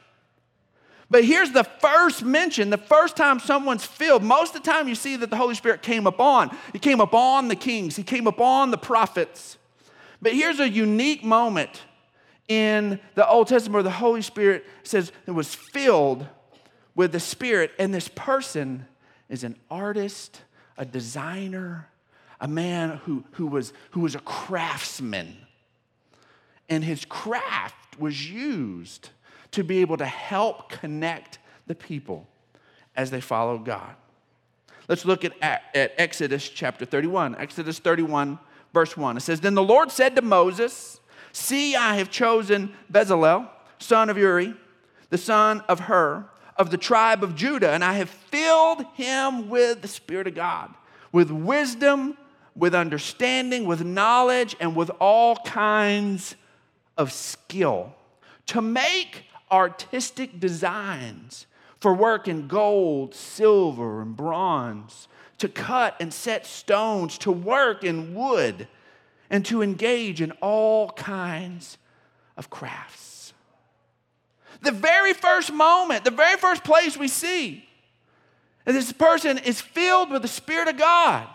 But 1.10 1.24
here's 1.24 1.50
the 1.50 1.64
first 1.64 2.22
mention, 2.22 2.70
the 2.70 2.78
first 2.78 3.16
time 3.16 3.40
someone's 3.40 3.84
filled. 3.84 4.22
Most 4.22 4.54
of 4.54 4.62
the 4.62 4.70
time, 4.70 4.88
you 4.88 4.94
see 4.94 5.16
that 5.16 5.28
the 5.28 5.36
Holy 5.36 5.56
Spirit 5.56 5.82
came 5.82 6.06
upon. 6.06 6.56
He 6.72 6.78
came 6.78 7.00
upon 7.00 7.48
the 7.48 7.56
kings, 7.56 7.96
he 7.96 8.04
came 8.04 8.26
upon 8.26 8.70
the 8.70 8.78
prophets. 8.78 9.58
But 10.22 10.32
here's 10.32 10.60
a 10.60 10.68
unique 10.68 11.24
moment 11.24 11.82
in 12.50 12.98
the 13.14 13.26
Old 13.26 13.46
Testament 13.46 13.74
where 13.74 13.82
the 13.84 13.90
Holy 13.90 14.22
Spirit 14.22 14.66
says 14.82 15.12
it 15.24 15.30
was 15.30 15.54
filled 15.54 16.26
with 16.96 17.12
the 17.12 17.20
Spirit, 17.20 17.70
and 17.78 17.94
this 17.94 18.08
person 18.08 18.86
is 19.28 19.44
an 19.44 19.56
artist, 19.70 20.42
a 20.76 20.84
designer, 20.84 21.88
a 22.40 22.48
man 22.48 23.00
who, 23.04 23.22
who, 23.32 23.46
was, 23.46 23.72
who 23.92 24.00
was 24.00 24.16
a 24.16 24.20
craftsman. 24.20 25.36
And 26.68 26.82
his 26.82 27.04
craft 27.04 28.00
was 28.00 28.28
used 28.28 29.10
to 29.52 29.62
be 29.62 29.78
able 29.78 29.96
to 29.98 30.06
help 30.06 30.70
connect 30.70 31.38
the 31.68 31.76
people 31.76 32.26
as 32.96 33.12
they 33.12 33.20
follow 33.20 33.58
God. 33.58 33.94
Let's 34.88 35.04
look 35.04 35.24
at, 35.24 35.34
at 35.40 35.94
Exodus 35.98 36.48
chapter 36.48 36.84
31. 36.84 37.36
Exodus 37.36 37.78
31, 37.78 38.40
verse 38.74 38.96
1. 38.96 39.18
It 39.18 39.20
says, 39.20 39.40
Then 39.40 39.54
the 39.54 39.62
Lord 39.62 39.92
said 39.92 40.16
to 40.16 40.22
Moses, 40.22 40.99
See, 41.32 41.76
I 41.76 41.96
have 41.96 42.10
chosen 42.10 42.72
Bezalel, 42.92 43.48
son 43.78 44.10
of 44.10 44.18
Uri, 44.18 44.54
the 45.10 45.18
son 45.18 45.62
of 45.68 45.80
Hur, 45.80 46.24
of 46.56 46.70
the 46.70 46.76
tribe 46.76 47.22
of 47.22 47.34
Judah, 47.34 47.70
and 47.70 47.82
I 47.82 47.94
have 47.94 48.10
filled 48.10 48.84
him 48.94 49.48
with 49.48 49.82
the 49.82 49.88
Spirit 49.88 50.26
of 50.26 50.34
God, 50.34 50.74
with 51.12 51.30
wisdom, 51.30 52.16
with 52.54 52.74
understanding, 52.74 53.64
with 53.64 53.84
knowledge, 53.84 54.56
and 54.60 54.76
with 54.76 54.90
all 55.00 55.36
kinds 55.36 56.36
of 56.98 57.12
skill 57.12 57.94
to 58.46 58.60
make 58.60 59.24
artistic 59.50 60.40
designs 60.40 61.46
for 61.78 61.94
work 61.94 62.28
in 62.28 62.46
gold, 62.46 63.14
silver, 63.14 64.02
and 64.02 64.16
bronze, 64.16 65.08
to 65.38 65.48
cut 65.48 65.96
and 66.00 66.12
set 66.12 66.44
stones, 66.44 67.16
to 67.16 67.32
work 67.32 67.84
in 67.84 68.14
wood 68.14 68.68
and 69.30 69.44
to 69.46 69.62
engage 69.62 70.20
in 70.20 70.32
all 70.42 70.90
kinds 70.90 71.78
of 72.36 72.50
crafts. 72.50 73.32
The 74.62 74.72
very 74.72 75.14
first 75.14 75.52
moment, 75.52 76.04
the 76.04 76.10
very 76.10 76.36
first 76.36 76.64
place 76.64 76.96
we 76.96 77.08
see 77.08 77.64
that 78.64 78.72
this 78.72 78.92
person 78.92 79.38
is 79.38 79.60
filled 79.60 80.10
with 80.10 80.22
the 80.22 80.28
Spirit 80.28 80.68
of 80.68 80.76
God 80.76 81.26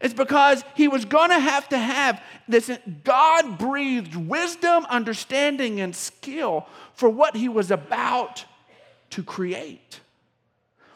is 0.00 0.12
because 0.12 0.64
he 0.74 0.88
was 0.88 1.04
going 1.04 1.30
to 1.30 1.38
have 1.38 1.68
to 1.68 1.78
have 1.78 2.22
this 2.48 2.70
God 3.04 3.58
breathed 3.58 4.16
wisdom, 4.16 4.84
understanding, 4.90 5.80
and 5.80 5.94
skill 5.94 6.66
for 6.94 7.08
what 7.08 7.36
he 7.36 7.48
was 7.48 7.70
about 7.70 8.44
to 9.10 9.22
create 9.22 10.00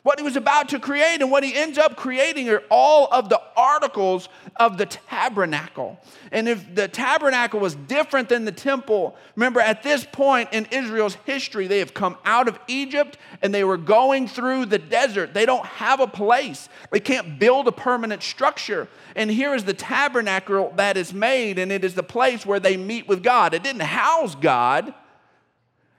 what 0.08 0.18
he 0.18 0.24
was 0.24 0.36
about 0.36 0.70
to 0.70 0.80
create 0.80 1.20
and 1.20 1.30
what 1.30 1.44
he 1.44 1.54
ends 1.54 1.76
up 1.76 1.94
creating 1.94 2.48
are 2.48 2.62
all 2.70 3.08
of 3.12 3.28
the 3.28 3.38
articles 3.54 4.30
of 4.56 4.78
the 4.78 4.86
tabernacle. 4.86 6.00
And 6.32 6.48
if 6.48 6.74
the 6.74 6.88
tabernacle 6.88 7.60
was 7.60 7.74
different 7.74 8.30
than 8.30 8.46
the 8.46 8.52
temple, 8.52 9.14
remember 9.36 9.60
at 9.60 9.82
this 9.82 10.06
point 10.10 10.48
in 10.50 10.64
Israel's 10.70 11.18
history, 11.26 11.66
they 11.66 11.80
have 11.80 11.92
come 11.92 12.16
out 12.24 12.48
of 12.48 12.58
Egypt 12.68 13.18
and 13.42 13.52
they 13.52 13.64
were 13.64 13.76
going 13.76 14.28
through 14.28 14.64
the 14.64 14.78
desert. 14.78 15.34
They 15.34 15.44
don't 15.44 15.66
have 15.66 16.00
a 16.00 16.06
place, 16.06 16.70
they 16.90 17.00
can't 17.00 17.38
build 17.38 17.68
a 17.68 17.72
permanent 17.72 18.22
structure. 18.22 18.88
And 19.14 19.30
here 19.30 19.54
is 19.54 19.64
the 19.64 19.74
tabernacle 19.74 20.72
that 20.76 20.96
is 20.96 21.12
made, 21.12 21.58
and 21.58 21.70
it 21.70 21.84
is 21.84 21.92
the 21.92 22.02
place 22.02 22.46
where 22.46 22.60
they 22.60 22.78
meet 22.78 23.08
with 23.08 23.22
God. 23.22 23.52
It 23.52 23.62
didn't 23.62 23.82
house 23.82 24.34
God, 24.34 24.94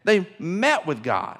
they 0.03 0.27
met 0.39 0.87
with 0.87 1.03
God. 1.03 1.37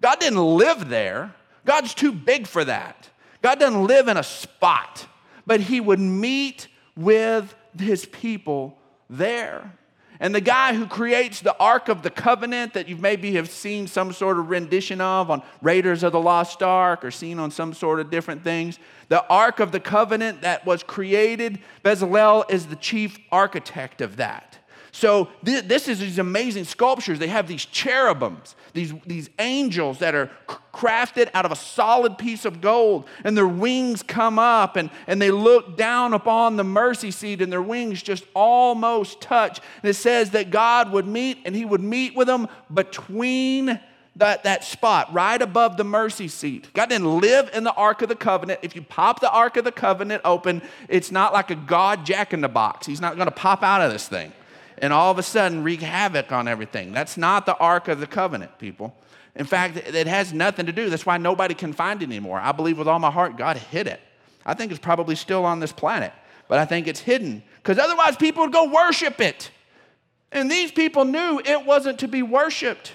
God 0.00 0.18
didn't 0.18 0.44
live 0.44 0.88
there. 0.88 1.36
God's 1.68 1.92
too 1.92 2.12
big 2.12 2.46
for 2.46 2.64
that. 2.64 3.10
God 3.42 3.60
doesn't 3.60 3.84
live 3.86 4.08
in 4.08 4.16
a 4.16 4.22
spot, 4.22 5.06
but 5.46 5.60
He 5.60 5.80
would 5.80 6.00
meet 6.00 6.66
with 6.96 7.54
His 7.78 8.06
people 8.06 8.78
there. 9.10 9.74
And 10.18 10.34
the 10.34 10.40
guy 10.40 10.72
who 10.72 10.86
creates 10.86 11.42
the 11.42 11.54
Ark 11.58 11.90
of 11.90 12.02
the 12.02 12.08
Covenant 12.08 12.72
that 12.72 12.88
you 12.88 12.96
maybe 12.96 13.34
have 13.34 13.50
seen 13.50 13.86
some 13.86 14.14
sort 14.14 14.38
of 14.38 14.48
rendition 14.48 15.02
of 15.02 15.30
on 15.30 15.42
Raiders 15.60 16.02
of 16.02 16.12
the 16.12 16.18
Lost 16.18 16.62
Ark 16.62 17.04
or 17.04 17.10
seen 17.10 17.38
on 17.38 17.50
some 17.50 17.74
sort 17.74 18.00
of 18.00 18.10
different 18.10 18.42
things, 18.42 18.78
the 19.10 19.22
Ark 19.28 19.60
of 19.60 19.70
the 19.70 19.78
Covenant 19.78 20.40
that 20.40 20.64
was 20.64 20.82
created, 20.82 21.58
Bezalel 21.84 22.50
is 22.50 22.68
the 22.68 22.76
chief 22.76 23.18
architect 23.30 24.00
of 24.00 24.16
that. 24.16 24.57
So 24.92 25.28
th- 25.44 25.64
this 25.64 25.88
is 25.88 26.00
these 26.00 26.18
amazing 26.18 26.64
sculptures. 26.64 27.18
They 27.18 27.28
have 27.28 27.46
these 27.46 27.64
cherubims, 27.64 28.54
these, 28.72 28.92
these 29.06 29.28
angels 29.38 29.98
that 29.98 30.14
are 30.14 30.30
crafted 30.72 31.28
out 31.34 31.44
of 31.44 31.52
a 31.52 31.56
solid 31.56 32.18
piece 32.18 32.44
of 32.44 32.60
gold, 32.60 33.06
and 33.24 33.36
their 33.36 33.48
wings 33.48 34.02
come 34.02 34.38
up 34.38 34.76
and, 34.76 34.90
and 35.06 35.20
they 35.20 35.30
look 35.30 35.76
down 35.76 36.14
upon 36.14 36.56
the 36.56 36.64
mercy 36.64 37.10
seat, 37.10 37.42
and 37.42 37.52
their 37.52 37.62
wings 37.62 38.02
just 38.02 38.24
almost 38.34 39.20
touch. 39.20 39.60
And 39.82 39.90
it 39.90 39.94
says 39.94 40.30
that 40.30 40.50
God 40.50 40.92
would 40.92 41.06
meet, 41.06 41.38
and 41.44 41.54
He 41.54 41.64
would 41.64 41.82
meet 41.82 42.14
with 42.14 42.26
them 42.26 42.48
between 42.72 43.80
that, 44.16 44.42
that 44.44 44.64
spot 44.64 45.12
right 45.12 45.40
above 45.40 45.76
the 45.76 45.84
mercy 45.84 46.28
seat. 46.28 46.72
God 46.74 46.88
didn't 46.88 47.20
live 47.20 47.50
in 47.54 47.62
the 47.62 47.72
Ark 47.74 48.02
of 48.02 48.08
the 48.08 48.16
Covenant. 48.16 48.60
If 48.62 48.74
you 48.74 48.82
pop 48.82 49.20
the 49.20 49.30
Ark 49.30 49.56
of 49.56 49.64
the 49.64 49.72
Covenant 49.72 50.22
open, 50.24 50.60
it's 50.88 51.12
not 51.12 51.32
like 51.32 51.50
a 51.50 51.54
God 51.54 52.04
jack 52.04 52.32
in 52.32 52.40
the 52.40 52.48
box. 52.48 52.86
He's 52.86 53.00
not 53.00 53.14
going 53.14 53.28
to 53.28 53.34
pop 53.34 53.62
out 53.62 53.80
of 53.80 53.92
this 53.92 54.08
thing 54.08 54.32
and 54.80 54.92
all 54.92 55.10
of 55.10 55.18
a 55.18 55.22
sudden 55.22 55.62
wreak 55.62 55.80
havoc 55.80 56.32
on 56.32 56.48
everything. 56.48 56.92
That's 56.92 57.16
not 57.16 57.46
the 57.46 57.56
Ark 57.56 57.88
of 57.88 58.00
the 58.00 58.06
Covenant, 58.06 58.58
people. 58.58 58.96
In 59.34 59.46
fact, 59.46 59.76
it 59.76 60.06
has 60.06 60.32
nothing 60.32 60.66
to 60.66 60.72
do. 60.72 60.90
That's 60.90 61.06
why 61.06 61.16
nobody 61.16 61.54
can 61.54 61.72
find 61.72 62.02
it 62.02 62.06
anymore. 62.06 62.40
I 62.40 62.52
believe 62.52 62.78
with 62.78 62.88
all 62.88 62.98
my 62.98 63.10
heart 63.10 63.36
God 63.36 63.56
hid 63.56 63.86
it. 63.86 64.00
I 64.44 64.54
think 64.54 64.70
it's 64.72 64.80
probably 64.80 65.14
still 65.14 65.44
on 65.44 65.60
this 65.60 65.72
planet, 65.72 66.12
but 66.48 66.58
I 66.58 66.64
think 66.64 66.86
it's 66.86 67.00
hidden 67.00 67.42
because 67.56 67.78
otherwise 67.78 68.16
people 68.16 68.44
would 68.44 68.52
go 68.52 68.72
worship 68.72 69.20
it. 69.20 69.50
And 70.32 70.50
these 70.50 70.72
people 70.72 71.04
knew 71.04 71.40
it 71.44 71.64
wasn't 71.64 72.00
to 72.00 72.08
be 72.08 72.22
worshiped. 72.22 72.92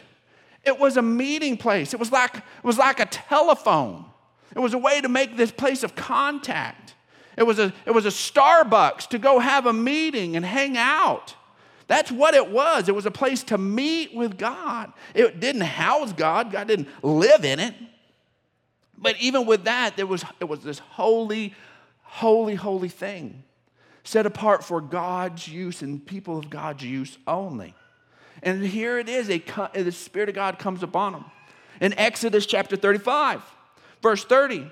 It 0.63 0.79
was 0.79 0.97
a 0.97 1.01
meeting 1.01 1.57
place. 1.57 1.93
It 1.93 1.99
was 1.99 2.11
like, 2.11 2.35
it 2.35 2.63
was 2.63 2.77
like 2.77 2.99
a 2.99 3.05
telephone. 3.05 4.05
It 4.55 4.59
was 4.59 4.73
a 4.73 4.77
way 4.77 5.01
to 5.01 5.09
make 5.09 5.35
this 5.35 5.51
place 5.51 5.83
of 5.83 5.95
contact. 5.95 6.93
It 7.37 7.43
was, 7.43 7.57
a, 7.57 7.73
it 7.85 7.91
was 7.91 8.05
a 8.05 8.09
Starbucks 8.09 9.07
to 9.09 9.17
go 9.17 9.39
have 9.39 9.65
a 9.65 9.73
meeting 9.73 10.35
and 10.35 10.45
hang 10.45 10.77
out. 10.77 11.35
That's 11.87 12.11
what 12.11 12.33
it 12.33 12.49
was. 12.49 12.87
It 12.87 12.95
was 12.95 13.05
a 13.05 13.11
place 13.11 13.43
to 13.43 13.57
meet 13.57 14.15
with 14.15 14.37
God. 14.37 14.93
It 15.13 15.39
didn't 15.39 15.61
house 15.61 16.13
God, 16.13 16.51
God 16.51 16.67
didn't 16.67 16.87
live 17.03 17.43
in 17.45 17.59
it. 17.59 17.73
But 18.97 19.17
even 19.19 19.45
with 19.45 19.65
that, 19.65 19.97
there 19.97 20.07
was, 20.07 20.23
it 20.39 20.45
was 20.45 20.61
this 20.63 20.79
holy, 20.79 21.53
holy, 22.03 22.55
holy 22.55 22.89
thing 22.89 23.43
set 24.05 24.25
apart 24.25 24.63
for 24.63 24.81
God's 24.81 25.47
use 25.47 25.81
and 25.81 26.05
people 26.05 26.37
of 26.37 26.49
God's 26.49 26.83
use 26.83 27.17
only. 27.25 27.73
And 28.41 28.63
here 28.63 28.99
it 28.99 29.07
is, 29.07 29.27
the 29.27 29.91
Spirit 29.91 30.29
of 30.29 30.35
God 30.35 30.59
comes 30.59 30.83
upon 30.83 31.13
them. 31.13 31.25
In 31.79 31.97
Exodus 31.97 32.45
chapter 32.45 32.75
35, 32.75 33.41
verse 34.01 34.25
30, 34.25 34.69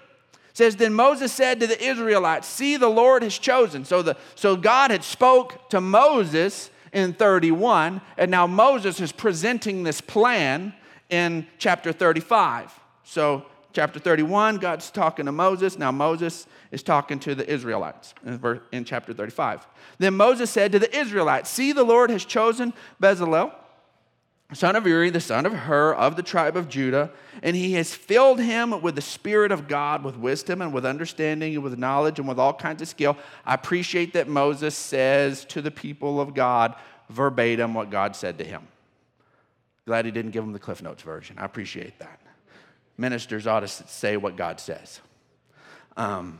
says 0.53 0.75
then 0.75 0.94
moses 0.94 1.32
said 1.32 1.62
to 1.62 1.65
the 1.65 1.82
israelites 1.82 2.46
see 2.46 2.75
the 2.75 2.89
lord 2.89 3.24
has 3.24 3.38
chosen 3.38 3.86
so 3.86 4.01
the 4.01 4.18
so 4.36 4.58
god 4.58 4.91
had 4.91 5.01
spoke 5.01 5.70
to 5.70 5.80
moses 5.80 6.70
in 6.94 7.14
31, 7.14 8.02
and 8.18 8.32
now 8.32 8.48
Moses 8.48 9.00
is 9.00 9.12
presenting 9.12 9.84
this 9.84 10.02
plan 10.02 10.74
in 11.10 11.48
chapter 11.58 11.92
35. 11.92 12.72
So, 13.04 13.46
chapter 13.74 14.00
31, 14.00 14.58
God's 14.58 14.92
talking 14.92 15.26
to 15.26 15.32
Moses. 15.32 15.78
Now, 15.78 15.92
Moses 15.92 16.48
is 16.72 16.84
talking 16.84 17.20
to 17.20 17.36
the 17.36 17.50
Israelites 17.50 18.14
in, 18.72 18.84
chapter 18.86 19.14
35. 19.14 19.68
Then 19.98 20.16
Moses 20.16 20.50
said 20.50 20.72
to 20.74 20.80
the 20.80 20.98
Israelites, 20.98 21.50
See, 21.50 21.72
the 21.72 21.84
Lord 21.84 22.10
has 22.10 22.26
chosen 22.26 22.74
Bezalel, 23.02 23.54
son 24.53 24.75
of 24.75 24.86
Uri, 24.86 25.10
the 25.10 25.20
son 25.20 25.46
of 25.46 25.53
Hur, 25.53 25.93
of 25.93 26.15
the 26.15 26.24
tribe 26.24 26.58
of 26.58 26.67
Judah, 26.67 27.12
and 27.41 27.55
he 27.55 27.74
has 27.74 27.93
filled 27.93 28.39
him 28.39 28.81
with 28.81 28.96
the 28.96 29.01
Spirit 29.01 29.51
of 29.51 29.67
God, 29.67 30.03
with 30.03 30.17
wisdom 30.17 30.62
and 30.62 30.74
with 30.74 30.86
understanding 30.86 31.55
and 31.55 31.63
with 31.63 31.77
knowledge 31.77 32.20
and 32.20 32.27
with 32.27 32.39
all 32.39 32.53
kinds 32.53 32.81
of 32.81 32.88
skill. 32.88 33.17
I 33.46 33.53
appreciate 33.53 34.13
that 34.13 34.27
Moses 34.27 34.75
says 34.75 35.46
to 35.46 35.62
the 35.62 35.72
people 35.72 36.20
of 36.20 36.34
God 36.34 36.75
verbatim 37.10 37.74
what 37.74 37.89
God 37.89 38.15
said 38.15 38.38
to 38.39 38.43
him. 38.43 38.67
Glad 39.86 40.05
he 40.05 40.12
didn't 40.12 40.31
give 40.31 40.43
him 40.43 40.53
the 40.53 40.60
Cliff 40.60 40.81
Notes 40.81 41.03
version. 41.03 41.38
I 41.39 41.46
appreciate 41.46 41.98
that. 42.00 42.20
Ministers 42.98 43.48
ought 43.48 43.62
to 43.62 43.67
say 43.67 44.17
what 44.17 44.36
God 44.36 44.60
says. 44.60 45.01
Um, 45.98 46.39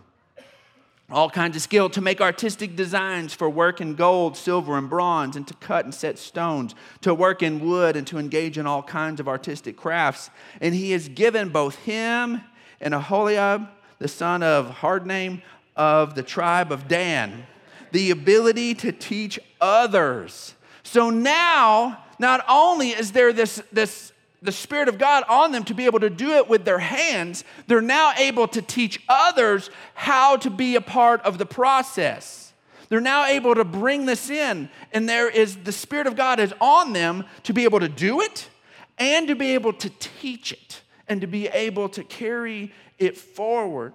all 1.12 1.30
kinds 1.30 1.56
of 1.56 1.62
skill 1.62 1.90
to 1.90 2.02
make 2.02 2.22
artistic 2.22 2.76
designs 2.76 3.34
for 3.34 3.50
work 3.50 3.82
in 3.82 3.96
gold, 3.96 4.38
silver, 4.38 4.78
and 4.78 4.90
bronze, 4.90 5.36
and 5.36 5.48
to 5.48 5.54
cut 5.56 5.86
and 5.86 5.94
set 5.94 6.18
stones, 6.18 6.74
to 7.02 7.14
work 7.14 7.44
in 7.44 7.60
wood, 7.60 7.96
and 7.96 8.08
to 8.08 8.18
engage 8.18 8.58
in 8.58 8.66
all 8.66 8.82
kinds 8.82 9.20
of 9.20 9.28
artistic 9.28 9.76
crafts. 9.76 10.30
And 10.62 10.74
he 10.74 10.92
has 10.92 11.10
given 11.10 11.50
both 11.50 11.76
him 11.76 12.42
and 12.80 12.94
Aholiab, 12.94 13.68
the 14.00 14.08
son 14.08 14.42
of 14.42 14.70
Hardname 14.78 15.42
of 15.76 16.16
the 16.16 16.24
tribe 16.24 16.72
of 16.72 16.88
Dan, 16.88 17.46
the 17.92 18.12
ability 18.12 18.74
to 18.76 18.92
teach 18.92 19.40
others. 19.60 20.56
So 20.84 21.10
now, 21.10 22.04
not 22.20 22.46
only 22.48 22.90
is 22.90 23.12
there 23.12 23.34
this, 23.34 23.62
this 23.72 24.11
the 24.42 24.52
Spirit 24.52 24.88
of 24.88 24.98
God 24.98 25.24
on 25.30 25.52
them 25.52 25.64
to 25.66 25.74
be 25.74 25.86
able 25.86 26.00
to 26.00 26.10
do 26.10 26.32
it 26.32 26.50
with 26.50 26.66
their 26.66 26.80
hands, 26.80 27.44
they're 27.68 27.82
now 27.82 28.14
able 28.18 28.48
to 28.50 28.62
teach 28.62 29.02
others 29.08 29.70
how 29.94 30.38
to 30.38 30.50
be 30.50 30.76
a 30.76 30.82
part 30.82 31.22
of 31.22 31.38
the 31.38 31.46
process. 31.46 32.54
They're 32.90 33.00
now 33.00 33.26
able 33.26 33.56
to 33.56 33.64
bring 33.64 34.06
this 34.06 34.30
in, 34.30 34.70
and 34.92 35.08
there 35.08 35.30
is 35.30 35.58
the 35.58 35.72
Spirit 35.72 36.08
of 36.08 36.16
God 36.16 36.40
is 36.40 36.54
on 36.60 36.94
them 36.94 37.26
to 37.44 37.54
be 37.54 37.64
able 37.64 37.80
to 37.80 37.88
do 37.88 38.20
it 38.22 38.50
and 38.98 39.28
to 39.28 39.36
be 39.36 39.54
able 39.54 39.74
to 39.74 39.90
teach 40.00 40.52
it 40.52 40.82
and 41.08 41.22
to 41.22 41.28
be 41.28 41.48
able 41.48 41.88
to 41.90 42.04
carry 42.04 42.74
it 42.98 43.18
forward. 43.18 43.94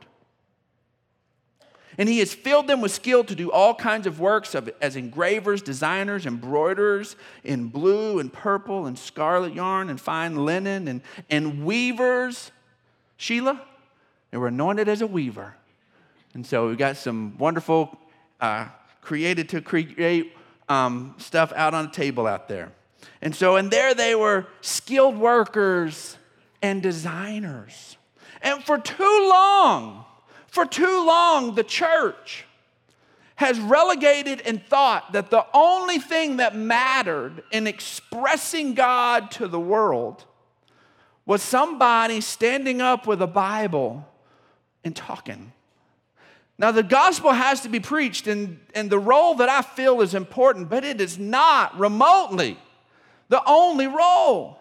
And 1.98 2.08
he 2.08 2.18
has 2.18 2.34
filled 2.34 2.66
them 2.66 2.80
with 2.80 2.92
skill 2.92 3.24
to 3.24 3.34
do 3.34 3.50
all 3.50 3.74
kinds 3.74 4.06
of 4.06 4.20
works 4.20 4.54
of, 4.54 4.70
as 4.80 4.96
engravers, 4.96 5.62
designers, 5.62 6.26
embroiderers 6.26 7.16
in 7.42 7.68
blue 7.68 8.18
and 8.18 8.32
purple 8.32 8.86
and 8.86 8.98
scarlet 8.98 9.54
yarn 9.54 9.88
and 9.88 10.00
fine 10.00 10.44
linen 10.44 10.88
and, 10.88 11.00
and 11.30 11.64
weavers. 11.64 12.50
Sheila, 13.16 13.62
they 14.30 14.36
were 14.36 14.48
anointed 14.48 14.88
as 14.88 15.00
a 15.00 15.06
weaver. 15.06 15.54
And 16.34 16.46
so 16.46 16.68
we 16.68 16.76
got 16.76 16.98
some 16.98 17.38
wonderful 17.38 17.96
uh, 18.40 18.68
created 19.00 19.48
to 19.50 19.62
create 19.62 20.36
um, 20.68 21.14
stuff 21.16 21.52
out 21.56 21.72
on 21.72 21.86
a 21.86 21.90
table 21.90 22.26
out 22.26 22.48
there. 22.48 22.72
And 23.22 23.34
so, 23.34 23.56
and 23.56 23.70
there 23.70 23.94
they 23.94 24.14
were 24.14 24.46
skilled 24.60 25.16
workers 25.16 26.18
and 26.60 26.82
designers. 26.82 27.96
And 28.42 28.62
for 28.62 28.78
too 28.78 29.28
long, 29.30 30.04
for 30.48 30.64
too 30.64 31.04
long, 31.06 31.54
the 31.54 31.64
church 31.64 32.44
has 33.36 33.60
relegated 33.60 34.40
and 34.42 34.64
thought 34.64 35.12
that 35.12 35.30
the 35.30 35.44
only 35.52 35.98
thing 35.98 36.38
that 36.38 36.56
mattered 36.56 37.42
in 37.52 37.66
expressing 37.66 38.74
God 38.74 39.30
to 39.32 39.46
the 39.46 39.60
world 39.60 40.24
was 41.26 41.42
somebody 41.42 42.20
standing 42.20 42.80
up 42.80 43.06
with 43.06 43.20
a 43.20 43.26
Bible 43.26 44.06
and 44.84 44.96
talking. 44.96 45.52
Now, 46.58 46.70
the 46.70 46.82
gospel 46.82 47.32
has 47.32 47.60
to 47.62 47.68
be 47.68 47.80
preached, 47.80 48.26
and, 48.26 48.58
and 48.74 48.88
the 48.88 48.98
role 48.98 49.34
that 49.34 49.50
I 49.50 49.60
feel 49.60 50.00
is 50.00 50.14
important, 50.14 50.70
but 50.70 50.84
it 50.84 51.02
is 51.02 51.18
not 51.18 51.78
remotely 51.78 52.58
the 53.28 53.42
only 53.46 53.86
role. 53.86 54.58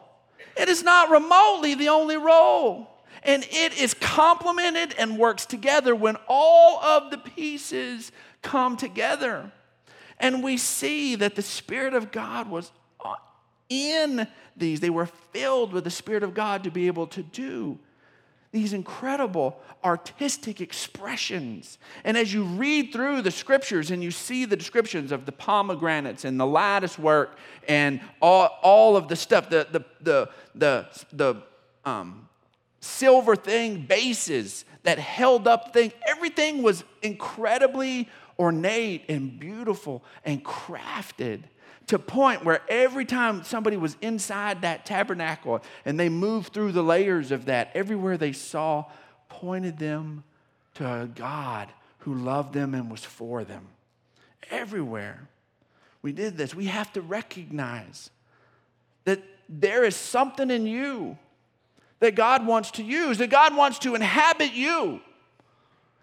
It 0.58 0.68
is 0.68 0.84
not 0.84 1.10
remotely 1.10 1.76
the 1.76 1.88
only 1.88 2.18
role 2.18 2.90
and 3.26 3.44
it 3.50 3.78
is 3.78 3.94
complemented 3.96 4.96
and 4.98 5.18
works 5.18 5.46
together 5.46 5.96
when 5.96 6.16
all 6.28 6.80
of 6.82 7.12
the 7.12 7.18
pieces 7.18 8.12
come 8.42 8.78
together. 8.78 9.52
And 10.20 10.44
we 10.44 10.58
see 10.58 11.16
that 11.16 11.36
the 11.36 11.42
Spirit 11.42 11.94
of 11.94 12.12
God 12.12 12.50
was 12.50 12.72
in 13.68 14.28
these. 14.56 14.80
They 14.80 14.90
were 14.90 15.08
filled 15.08 15.74
with 15.74 15.84
the 15.84 15.90
Spirit 15.90 16.24
of 16.24 16.34
God 16.34 16.64
to 16.64 16.72
be 16.72 16.88
able 16.88 17.08
to 17.08 17.24
do 17.24 17.80
these 18.52 18.72
incredible 18.72 19.60
artistic 19.84 20.62
expressions. 20.62 21.78
And 22.06 22.16
as 22.16 22.34
you 22.34 22.44
read 22.44 22.94
through 22.94 23.22
the 23.22 23.32
scriptures 23.32 23.92
and 23.92 24.02
you 24.02 24.12
see 24.12 24.46
the 24.46 24.56
descriptions 24.56 25.12
of 25.12 25.26
the 25.26 25.34
pomegranates 25.34 26.24
and 26.24 26.40
the 26.40 26.46
lattice 26.46 26.98
work 26.98 27.38
and 27.68 28.00
all, 28.22 28.58
all 28.64 28.96
of 28.96 29.10
the 29.10 29.16
stuff, 29.18 29.50
the, 29.50 29.68
the, 29.72 29.84
the, 30.00 30.30
the, 30.56 30.88
the 31.12 31.44
um, 31.84 32.30
silver 32.86 33.36
thing, 33.36 33.82
bases 33.82 34.64
that 34.84 35.00
held 35.00 35.48
up 35.48 35.74
thing. 35.74 35.92
Everything 36.08 36.62
was 36.62 36.84
incredibly 37.02 38.08
ornate 38.38 39.04
and 39.10 39.40
beautiful 39.40 40.04
and 40.24 40.44
crafted 40.44 41.42
to 41.88 42.00
point 42.00 42.44
where 42.44 42.62
every 42.68 43.06
time 43.06 43.44
somebody 43.44 43.78
was 43.78 43.96
inside 44.02 44.62
that 44.62 44.86
tabernacle 44.86 45.62
and 45.86 46.00
they 46.00 46.10
moved 46.10 46.54
through 46.54 46.72
the 46.72 46.84
layers 46.84 47.32
of 47.32 47.46
that, 47.46 47.72
everywhere 47.76 48.18
they 48.18 48.32
saw 48.32 48.86
pointed 49.30 49.78
them 49.78 50.24
to 50.76 51.02
a 51.02 51.06
God 51.06 51.70
who 52.00 52.14
loved 52.14 52.54
them 52.54 52.74
and 52.74 52.90
was 52.90 53.04
for 53.04 53.44
them. 53.44 53.68
Everywhere. 54.50 55.28
We 56.02 56.12
did 56.12 56.38
this. 56.38 56.54
We 56.54 56.66
have 56.66 56.92
to 56.94 57.02
recognize 57.02 58.10
that 59.06 59.24
there 59.50 59.84
is 59.84 59.96
something 59.96 60.50
in 60.50 60.68
you 60.68 61.18
that 62.00 62.16
God 62.16 62.46
wants 62.46 62.72
to 62.72 62.84
use, 62.84 63.18
that 63.18 63.30
God 63.30 63.56
wants 63.56 63.80
to 63.80 63.96
inhabit 63.96 64.54
you 64.54 65.02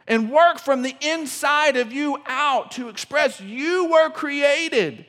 and 0.06 0.30
work 0.30 0.58
from 0.58 0.82
the 0.82 0.96
inside 1.00 1.76
of 1.76 1.92
you 1.92 2.18
out 2.26 2.72
to 2.72 2.88
express 2.88 3.40
you 3.40 3.90
were 3.90 4.10
created 4.10 5.06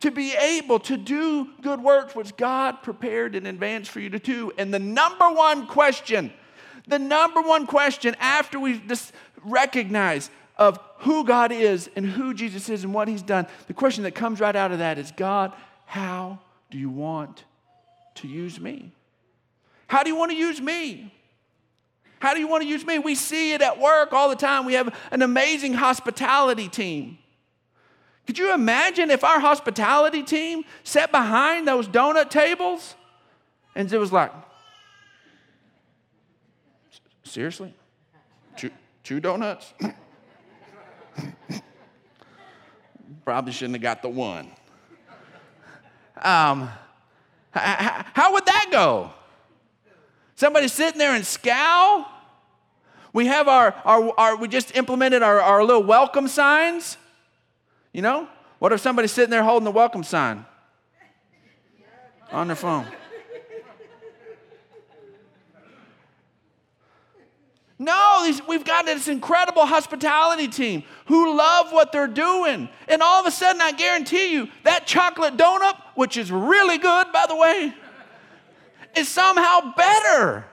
to 0.00 0.10
be 0.10 0.34
able 0.34 0.78
to 0.80 0.96
do 0.96 1.48
good 1.62 1.80
works 1.80 2.14
which 2.14 2.36
God 2.36 2.82
prepared 2.82 3.34
in 3.34 3.46
advance 3.46 3.88
for 3.88 4.00
you 4.00 4.10
to 4.10 4.18
do. 4.18 4.52
And 4.58 4.74
the 4.74 4.78
number 4.78 5.30
one 5.30 5.66
question, 5.66 6.32
the 6.86 6.98
number 6.98 7.40
one 7.40 7.66
question 7.66 8.14
after 8.20 8.60
we 8.60 8.80
just 8.80 9.12
recognize 9.44 10.30
of 10.56 10.78
who 10.98 11.24
God 11.24 11.52
is 11.52 11.88
and 11.96 12.04
who 12.06 12.34
Jesus 12.34 12.68
is 12.68 12.84
and 12.84 12.92
what 12.92 13.08
he's 13.08 13.22
done, 13.22 13.46
the 13.66 13.74
question 13.74 14.04
that 14.04 14.14
comes 14.14 14.40
right 14.40 14.54
out 14.54 14.72
of 14.72 14.78
that 14.78 14.98
is 14.98 15.10
God, 15.12 15.52
how 15.86 16.38
do 16.70 16.78
you 16.78 16.90
want 16.90 17.44
to 18.16 18.28
use 18.28 18.60
me? 18.60 18.92
How 19.94 20.02
do 20.02 20.10
you 20.10 20.16
want 20.16 20.32
to 20.32 20.36
use 20.36 20.60
me? 20.60 21.14
How 22.18 22.34
do 22.34 22.40
you 22.40 22.48
want 22.48 22.64
to 22.64 22.68
use 22.68 22.84
me? 22.84 22.98
We 22.98 23.14
see 23.14 23.52
it 23.52 23.62
at 23.62 23.78
work 23.78 24.12
all 24.12 24.28
the 24.28 24.34
time. 24.34 24.64
We 24.64 24.72
have 24.74 24.92
an 25.12 25.22
amazing 25.22 25.74
hospitality 25.74 26.68
team. 26.68 27.18
Could 28.26 28.36
you 28.36 28.52
imagine 28.52 29.08
if 29.12 29.22
our 29.22 29.38
hospitality 29.38 30.24
team 30.24 30.64
sat 30.82 31.12
behind 31.12 31.68
those 31.68 31.86
donut 31.86 32.28
tables 32.28 32.96
and 33.76 33.92
it 33.92 33.98
was 33.98 34.10
like, 34.10 34.32
seriously? 37.22 37.72
Two, 38.56 38.70
two 39.04 39.20
donuts? 39.20 39.74
Probably 43.24 43.52
shouldn't 43.52 43.76
have 43.76 43.82
got 43.82 44.02
the 44.02 44.08
one. 44.08 44.50
Um, 46.20 46.68
how 47.52 48.32
would 48.32 48.46
that 48.46 48.70
go? 48.72 49.12
Somebody 50.36 50.68
sitting 50.68 50.98
there 50.98 51.14
and 51.14 51.24
scowl. 51.24 52.06
We 53.12 53.26
have 53.26 53.46
our, 53.46 53.74
our, 53.84 54.12
our 54.18 54.36
we 54.36 54.48
just 54.48 54.76
implemented 54.76 55.22
our, 55.22 55.40
our 55.40 55.64
little 55.64 55.84
welcome 55.84 56.28
signs. 56.28 56.96
You 57.92 58.02
know? 58.02 58.28
What 58.58 58.72
if 58.72 58.80
somebody's 58.80 59.12
sitting 59.12 59.30
there 59.30 59.42
holding 59.42 59.64
the 59.64 59.70
welcome 59.70 60.02
sign 60.02 60.44
on 62.32 62.46
their 62.46 62.56
phone? 62.56 62.86
No, 67.78 68.32
we've 68.48 68.64
got 68.64 68.86
this 68.86 69.08
incredible 69.08 69.66
hospitality 69.66 70.48
team 70.48 70.84
who 71.06 71.36
love 71.36 71.72
what 71.72 71.92
they're 71.92 72.06
doing. 72.06 72.68
And 72.88 73.02
all 73.02 73.20
of 73.20 73.26
a 73.26 73.30
sudden, 73.30 73.60
I 73.60 73.72
guarantee 73.72 74.32
you, 74.32 74.48
that 74.62 74.86
chocolate 74.86 75.36
donut, 75.36 75.76
which 75.94 76.16
is 76.16 76.30
really 76.32 76.78
good, 76.78 77.12
by 77.12 77.26
the 77.28 77.36
way, 77.36 77.74
is 78.96 79.08
somehow 79.08 79.74
better. 79.76 80.44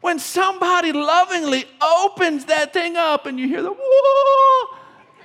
When 0.00 0.18
somebody 0.18 0.92
lovingly 0.92 1.64
opens 1.80 2.46
that 2.46 2.72
thing 2.72 2.96
up 2.96 3.26
and 3.26 3.38
you 3.38 3.46
hear 3.46 3.62
the 3.62 3.72
whoa, 3.72 4.78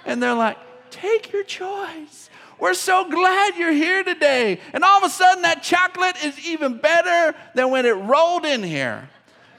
and 0.06 0.22
they're 0.22 0.36
like, 0.36 0.58
take 0.92 1.32
your 1.32 1.44
choice. 1.44 2.30
We're 2.60 2.74
so 2.74 3.10
glad 3.10 3.56
you're 3.56 3.72
here 3.72 4.04
today. 4.04 4.60
And 4.74 4.84
all 4.84 4.98
of 4.98 5.04
a 5.04 5.10
sudden, 5.10 5.44
that 5.44 5.64
chocolate 5.64 6.24
is 6.24 6.40
even 6.48 6.78
better 6.78 7.36
than 7.56 7.72
when 7.72 7.86
it 7.86 7.92
rolled 7.92 8.46
in 8.46 8.64
here 8.64 9.10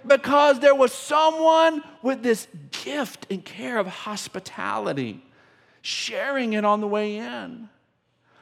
because 0.07 0.61
there 0.61 0.75
was 0.75 0.93
someone 0.93 1.83
with 2.03 2.23
this 2.23 2.49
gift 2.85 3.27
and 3.31 3.45
care 3.45 3.79
of 3.79 3.87
hospitality 3.87 5.23
sharing 5.83 6.55
it 6.55 6.65
on 6.65 6.81
the 6.81 6.89
way 6.89 7.17
in. 7.17 7.69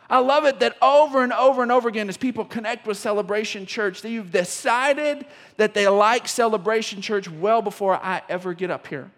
I 0.09 0.19
love 0.19 0.45
it 0.45 0.61
that 0.61 0.77
over 0.81 1.23
and 1.23 1.33
over 1.33 1.62
and 1.62 1.73
over 1.73 1.88
again, 1.88 2.09
as 2.09 2.16
people 2.16 2.45
connect 2.45 2.87
with 2.87 2.97
Celebration 2.97 3.66
Church, 3.66 4.03
that 4.03 4.11
you've 4.11 4.31
decided 4.31 5.27
that 5.57 5.75
they 5.75 5.88
like 5.88 6.29
Celebration 6.29 7.03
Church 7.03 7.29
well 7.29 7.61
before 7.61 7.97
I 7.97 8.23
ever 8.29 8.55
get 8.55 8.71
up 8.71 8.87
here. 8.87 9.11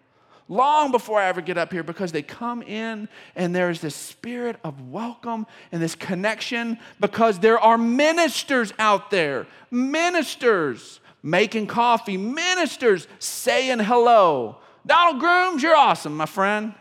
Long 0.48 0.90
before 0.90 1.20
I 1.20 1.26
ever 1.26 1.42
get 1.42 1.58
up 1.58 1.70
here, 1.70 1.82
because 1.82 2.10
they 2.10 2.22
come 2.22 2.62
in 2.62 3.06
and 3.36 3.54
there's 3.54 3.82
this 3.82 3.94
spirit 3.94 4.56
of 4.64 4.88
welcome 4.88 5.46
and 5.72 5.82
this 5.82 5.94
connection, 5.94 6.78
because 7.00 7.38
there 7.38 7.58
are 7.58 7.76
ministers 7.76 8.72
out 8.78 9.10
there, 9.10 9.46
ministers 9.70 11.00
making 11.22 11.66
coffee, 11.66 12.16
ministers 12.16 13.06
saying 13.18 13.80
hello. 13.80 14.56
Donald 14.86 15.20
Grooms, 15.20 15.62
you're 15.62 15.76
awesome, 15.76 16.16
my 16.16 16.24
friend. 16.24 16.72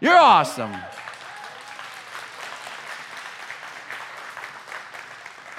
You're 0.00 0.18
awesome. 0.18 0.74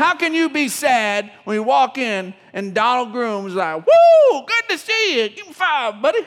How 0.02 0.16
can 0.16 0.34
you 0.34 0.50
be 0.50 0.68
sad 0.68 1.32
when 1.44 1.54
you 1.54 1.62
walk 1.62 2.00
in 2.00 2.34
and 2.54 2.74
Donald 2.74 3.12
Groom's 3.12 3.54
like, 3.54 3.86
woo, 3.86 4.46
good 4.48 4.64
to 4.70 4.78
see 4.80 5.22
you. 5.22 5.30
Give 5.30 5.46
me 5.46 5.54
five, 5.54 6.02
buddy. 6.02 6.26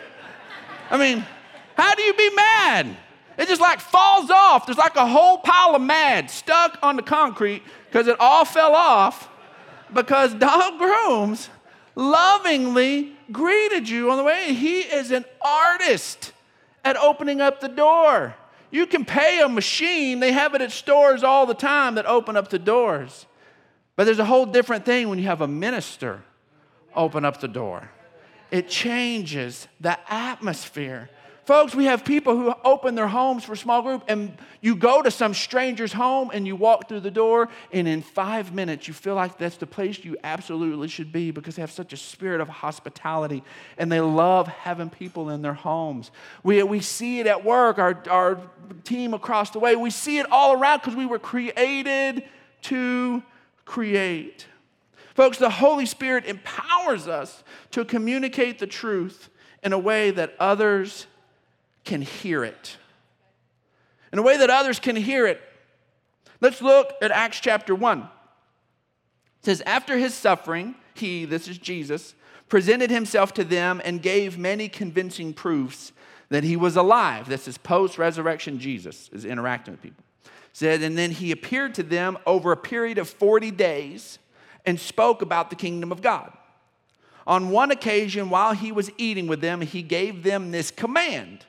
I 0.92 0.96
mean, 0.96 1.26
how 1.76 1.96
do 1.96 2.04
you 2.04 2.14
be 2.14 2.30
mad? 2.36 2.96
It 3.36 3.48
just 3.48 3.60
like 3.60 3.80
falls 3.80 4.30
off. 4.30 4.66
There's 4.66 4.78
like 4.78 4.94
a 4.94 5.04
whole 5.04 5.38
pile 5.38 5.74
of 5.74 5.82
mad 5.82 6.30
stuck 6.30 6.78
on 6.84 6.94
the 6.94 7.02
concrete 7.02 7.64
because 7.88 8.06
it 8.06 8.14
all 8.20 8.44
fell 8.44 8.76
off 8.76 9.28
because 9.92 10.32
Donald 10.36 10.78
Grooms 10.78 11.50
lovingly 11.96 13.16
greeted 13.32 13.88
you 13.88 14.08
on 14.08 14.18
the 14.18 14.22
way. 14.22 14.54
He 14.54 14.82
is 14.82 15.10
an 15.10 15.24
artist 15.44 16.32
at 16.84 16.96
opening 16.96 17.40
up 17.40 17.60
the 17.60 17.66
door. 17.66 18.36
You 18.70 18.86
can 18.86 19.04
pay 19.04 19.40
a 19.40 19.48
machine, 19.48 20.20
they 20.20 20.30
have 20.30 20.54
it 20.54 20.60
at 20.60 20.70
stores 20.70 21.24
all 21.24 21.44
the 21.44 21.54
time 21.54 21.96
that 21.96 22.06
open 22.06 22.36
up 22.36 22.50
the 22.50 22.60
doors. 22.60 23.26
But 23.96 24.04
there's 24.04 24.18
a 24.18 24.24
whole 24.24 24.46
different 24.46 24.84
thing 24.84 25.08
when 25.08 25.18
you 25.18 25.26
have 25.26 25.40
a 25.40 25.48
minister 25.48 26.22
open 26.94 27.24
up 27.24 27.40
the 27.40 27.48
door. 27.48 27.90
It 28.50 28.68
changes 28.68 29.68
the 29.80 29.98
atmosphere. 30.12 31.10
Folks, 31.44 31.74
we 31.74 31.84
have 31.84 32.06
people 32.06 32.36
who 32.36 32.54
open 32.64 32.94
their 32.94 33.06
homes 33.06 33.44
for 33.44 33.54
small 33.54 33.82
group, 33.82 34.02
and 34.08 34.34
you 34.62 34.74
go 34.74 35.02
to 35.02 35.10
some 35.10 35.34
stranger's 35.34 35.92
home 35.92 36.30
and 36.32 36.46
you 36.46 36.56
walk 36.56 36.88
through 36.88 37.00
the 37.00 37.10
door, 37.10 37.50
and 37.70 37.86
in 37.86 38.00
five 38.00 38.54
minutes, 38.54 38.88
you 38.88 38.94
feel 38.94 39.14
like 39.14 39.36
that's 39.36 39.58
the 39.58 39.66
place 39.66 40.02
you 40.04 40.16
absolutely 40.24 40.88
should 40.88 41.12
be 41.12 41.32
because 41.32 41.56
they 41.56 41.62
have 41.62 41.70
such 41.70 41.92
a 41.92 41.98
spirit 41.98 42.40
of 42.40 42.48
hospitality 42.48 43.44
and 43.76 43.92
they 43.92 44.00
love 44.00 44.48
having 44.48 44.88
people 44.88 45.28
in 45.28 45.42
their 45.42 45.52
homes. 45.52 46.10
We, 46.42 46.62
we 46.62 46.80
see 46.80 47.20
it 47.20 47.26
at 47.26 47.44
work, 47.44 47.78
our, 47.78 48.02
our 48.08 48.40
team 48.84 49.12
across 49.12 49.50
the 49.50 49.58
way, 49.58 49.76
we 49.76 49.90
see 49.90 50.18
it 50.18 50.32
all 50.32 50.58
around 50.58 50.78
because 50.78 50.96
we 50.96 51.04
were 51.04 51.18
created 51.18 52.24
to 52.62 53.22
create. 53.64 54.46
Folks, 55.14 55.38
the 55.38 55.50
Holy 55.50 55.86
Spirit 55.86 56.24
empowers 56.26 57.06
us 57.06 57.44
to 57.70 57.84
communicate 57.84 58.58
the 58.58 58.66
truth 58.66 59.30
in 59.62 59.72
a 59.72 59.78
way 59.78 60.10
that 60.10 60.34
others 60.38 61.06
can 61.84 62.02
hear 62.02 62.44
it. 62.44 62.76
In 64.12 64.18
a 64.18 64.22
way 64.22 64.36
that 64.36 64.50
others 64.50 64.78
can 64.78 64.96
hear 64.96 65.26
it. 65.26 65.40
Let's 66.40 66.60
look 66.60 66.92
at 67.00 67.10
Acts 67.10 67.40
chapter 67.40 67.74
1. 67.74 68.00
It 68.00 68.06
says, 69.42 69.62
After 69.66 69.96
his 69.96 70.14
suffering, 70.14 70.74
he, 70.94 71.24
this 71.24 71.48
is 71.48 71.58
Jesus, 71.58 72.14
presented 72.48 72.90
himself 72.90 73.32
to 73.34 73.44
them 73.44 73.80
and 73.84 74.02
gave 74.02 74.38
many 74.38 74.68
convincing 74.68 75.32
proofs 75.32 75.92
that 76.28 76.44
he 76.44 76.56
was 76.56 76.76
alive. 76.76 77.28
This 77.28 77.48
is 77.48 77.58
post 77.58 77.98
resurrection 77.98 78.58
Jesus, 78.58 79.08
is 79.12 79.24
interacting 79.24 79.74
with 79.74 79.82
people. 79.82 80.03
Said, 80.54 80.82
and 80.82 80.96
then 80.96 81.10
he 81.10 81.32
appeared 81.32 81.74
to 81.74 81.82
them 81.82 82.16
over 82.26 82.52
a 82.52 82.56
period 82.56 82.96
of 82.96 83.08
40 83.08 83.50
days 83.50 84.20
and 84.64 84.78
spoke 84.78 85.20
about 85.20 85.50
the 85.50 85.56
kingdom 85.56 85.90
of 85.90 86.00
God. 86.00 86.32
On 87.26 87.50
one 87.50 87.72
occasion, 87.72 88.30
while 88.30 88.52
he 88.52 88.70
was 88.70 88.88
eating 88.96 89.26
with 89.26 89.40
them, 89.40 89.62
he 89.62 89.82
gave 89.82 90.22
them 90.22 90.52
this 90.52 90.70
command 90.70 91.44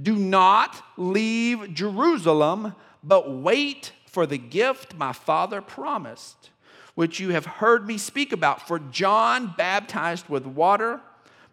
do 0.00 0.14
not 0.14 0.80
leave 0.96 1.74
Jerusalem, 1.74 2.74
but 3.02 3.30
wait 3.30 3.92
for 4.06 4.26
the 4.26 4.38
gift 4.38 4.94
my 4.94 5.12
father 5.12 5.60
promised, 5.60 6.50
which 6.94 7.18
you 7.18 7.30
have 7.30 7.46
heard 7.46 7.86
me 7.86 7.98
speak 7.98 8.32
about. 8.32 8.66
For 8.66 8.78
John 8.78 9.54
baptized 9.56 10.28
with 10.28 10.46
water, 10.46 11.00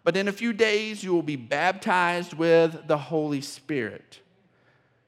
but 0.04 0.16
in 0.16 0.28
a 0.28 0.32
few 0.32 0.52
days 0.52 1.02
you 1.02 1.12
will 1.12 1.22
be 1.22 1.34
baptized 1.34 2.34
with 2.34 2.86
the 2.86 2.98
Holy 2.98 3.40
Spirit. 3.40 4.20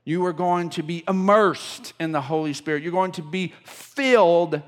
You 0.09 0.25
are 0.25 0.33
going 0.33 0.71
to 0.71 0.83
be 0.83 1.05
immersed 1.07 1.93
in 2.01 2.13
the 2.13 2.23
Holy 2.23 2.55
Spirit. 2.55 2.83
You're 2.83 2.93
going 2.93 3.13
to 3.13 3.23
be 3.23 3.53
filled 3.65 4.63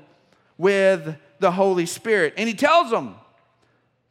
with 0.55 1.15
the 1.39 1.49
Holy 1.49 1.87
Spirit. 1.87 2.35
And 2.37 2.47
he 2.47 2.53
tells 2.53 2.91
them, 2.91 3.15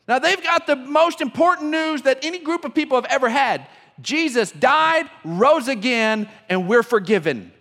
now 0.08 0.18
they've 0.18 0.42
got 0.42 0.66
the 0.66 0.74
most 0.74 1.20
important 1.20 1.70
news 1.70 2.02
that 2.02 2.24
any 2.24 2.40
group 2.40 2.64
of 2.64 2.74
people 2.74 3.00
have 3.00 3.08
ever 3.08 3.28
had. 3.28 3.68
Jesus 4.00 4.50
died, 4.50 5.08
rose 5.24 5.68
again, 5.68 6.28
and 6.48 6.66
we're 6.66 6.82
forgiven. 6.82 7.52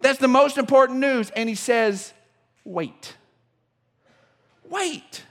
That's 0.00 0.18
the 0.18 0.26
most 0.26 0.56
important 0.56 1.00
news. 1.00 1.28
And 1.36 1.46
he 1.46 1.56
says, 1.56 2.14
wait. 2.64 3.18
Wait. 4.70 5.24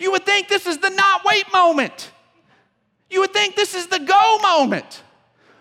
You 0.00 0.10
would 0.10 0.26
think 0.26 0.48
this 0.48 0.66
is 0.66 0.78
the 0.78 0.90
not 0.90 1.24
wait 1.24 1.44
moment. 1.52 2.10
You 3.08 3.20
would 3.20 3.32
think 3.32 3.54
this 3.54 3.76
is 3.76 3.86
the 3.86 4.00
go 4.00 4.38
moment. 4.42 5.04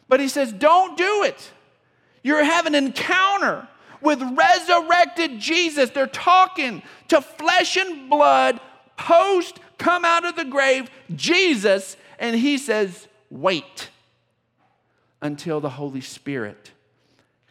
But 0.07 0.19
he 0.19 0.27
says, 0.27 0.53
don't 0.53 0.97
do 0.97 1.23
it. 1.23 1.51
You're 2.23 2.43
having 2.43 2.75
an 2.75 2.85
encounter 2.85 3.67
with 4.01 4.21
resurrected 4.21 5.39
Jesus. 5.39 5.89
They're 5.89 6.07
talking 6.07 6.81
to 7.09 7.21
flesh 7.21 7.77
and 7.77 8.09
blood, 8.09 8.59
post 8.97 9.59
come 9.77 10.05
out 10.05 10.25
of 10.25 10.35
the 10.35 10.45
grave, 10.45 10.89
Jesus, 11.15 11.97
and 12.19 12.35
he 12.35 12.57
says, 12.57 13.07
wait 13.29 13.89
until 15.21 15.59
the 15.59 15.69
Holy 15.69 16.01
Spirit 16.01 16.71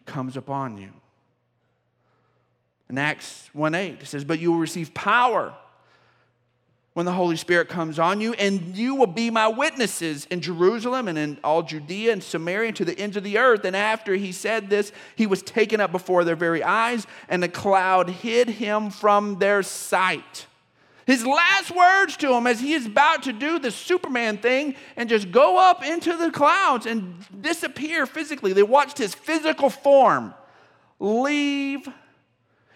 comes 0.05 0.37
upon 0.37 0.79
you. 0.79 0.90
In 2.88 2.99
Acts 2.99 3.51
1 3.53 3.75
8, 3.75 4.03
it 4.03 4.07
says, 4.07 4.25
But 4.25 4.38
you 4.38 4.53
will 4.53 4.61
receive 4.61 4.95
power 4.95 5.55
when 6.97 7.05
the 7.05 7.13
Holy 7.13 7.37
Spirit 7.37 7.69
comes 7.69 7.99
on 7.99 8.23
you, 8.23 8.33
and 8.33 8.75
you 8.75 8.95
will 8.95 9.07
be 9.07 9.29
my 9.29 9.47
witnesses 9.47 10.27
in 10.31 10.41
Jerusalem 10.41 11.09
and 11.09 11.19
in 11.19 11.37
all 11.45 11.63
Judea 11.63 12.11
and 12.11 12.23
Samaria 12.23 12.69
and 12.69 12.77
to 12.77 12.87
the 12.87 12.99
ends 12.99 13.19
of 13.19 13.23
the 13.23 13.37
earth. 13.37 13.67
And 13.67 13.77
after 13.77 14.15
he 14.15 14.33
said 14.33 14.71
this, 14.71 14.93
he 15.15 15.27
was 15.27 15.43
taken 15.43 15.79
up 15.79 15.93
before 15.93 16.25
their 16.25 16.37
very 16.37 16.63
eyes, 16.63 17.07
and 17.29 17.43
the 17.43 17.51
cloud 17.51 18.09
hid 18.09 18.49
him 18.49 18.89
from 18.89 19.39
their 19.39 19.63
sight. 19.63 20.47
His 21.05 21.27
last 21.27 21.71
words 21.71 22.17
to 22.17 22.33
him 22.33 22.47
as 22.47 22.61
he 22.61 22.73
is 22.73 22.87
about 22.87 23.25
to 23.25 23.33
do 23.35 23.59
the 23.59 23.71
Superman 23.71 24.39
thing 24.39 24.75
and 24.97 25.07
just 25.07 25.31
go 25.31 25.59
up 25.59 25.85
into 25.85 26.17
the 26.17 26.31
clouds 26.31 26.87
and 26.87 27.15
disappear 27.43 28.07
physically. 28.07 28.55
They 28.55 28.63
watched 28.63 28.97
his 28.97 29.15
physical 29.15 29.69
form 29.69 30.33
leave. 30.99 31.87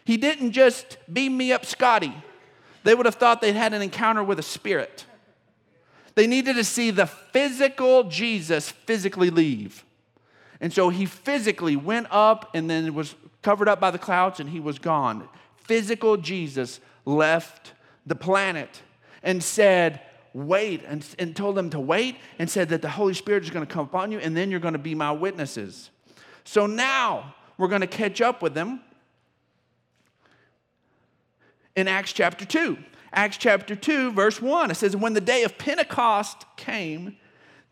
He 0.04 0.18
didn't 0.18 0.52
just 0.52 0.98
beam 1.10 1.38
me 1.38 1.52
up, 1.52 1.64
Scotty. 1.64 2.12
They 2.82 2.94
would 2.94 3.06
have 3.06 3.16
thought 3.16 3.40
they'd 3.40 3.54
had 3.54 3.74
an 3.74 3.82
encounter 3.82 4.22
with 4.24 4.38
a 4.38 4.42
spirit. 4.42 5.04
They 6.14 6.26
needed 6.26 6.56
to 6.56 6.64
see 6.64 6.90
the 6.90 7.06
physical 7.06 8.04
Jesus 8.04 8.70
physically 8.70 9.30
leave. 9.30 9.84
And 10.60 10.72
so 10.72 10.88
he 10.90 11.06
physically 11.06 11.76
went 11.76 12.08
up 12.10 12.50
and 12.54 12.68
then 12.68 12.94
was 12.94 13.14
covered 13.42 13.68
up 13.68 13.80
by 13.80 13.90
the 13.90 13.98
clouds 13.98 14.40
and 14.40 14.50
he 14.50 14.60
was 14.60 14.78
gone. 14.78 15.28
Physical 15.56 16.16
Jesus 16.16 16.80
left 17.04 17.72
the 18.06 18.14
planet 18.14 18.82
and 19.22 19.42
said, 19.42 20.00
Wait, 20.32 20.84
and, 20.86 21.04
and 21.18 21.34
told 21.34 21.56
them 21.56 21.70
to 21.70 21.80
wait 21.80 22.16
and 22.38 22.48
said 22.48 22.68
that 22.68 22.82
the 22.82 22.88
Holy 22.88 23.14
Spirit 23.14 23.42
is 23.42 23.50
going 23.50 23.66
to 23.66 23.72
come 23.72 23.84
upon 23.84 24.12
you 24.12 24.18
and 24.20 24.36
then 24.36 24.48
you're 24.50 24.60
going 24.60 24.74
to 24.74 24.78
be 24.78 24.94
my 24.94 25.10
witnesses. 25.10 25.90
So 26.44 26.66
now 26.66 27.34
we're 27.58 27.68
going 27.68 27.80
to 27.80 27.88
catch 27.88 28.20
up 28.20 28.40
with 28.40 28.54
them 28.54 28.80
in 31.80 31.88
Acts 31.88 32.12
chapter 32.12 32.44
2. 32.44 32.78
Acts 33.12 33.36
chapter 33.36 33.74
2, 33.74 34.12
verse 34.12 34.40
1, 34.40 34.70
it 34.70 34.76
says, 34.76 34.96
When 34.96 35.14
the 35.14 35.20
day 35.20 35.42
of 35.42 35.58
Pentecost 35.58 36.44
came, 36.56 37.16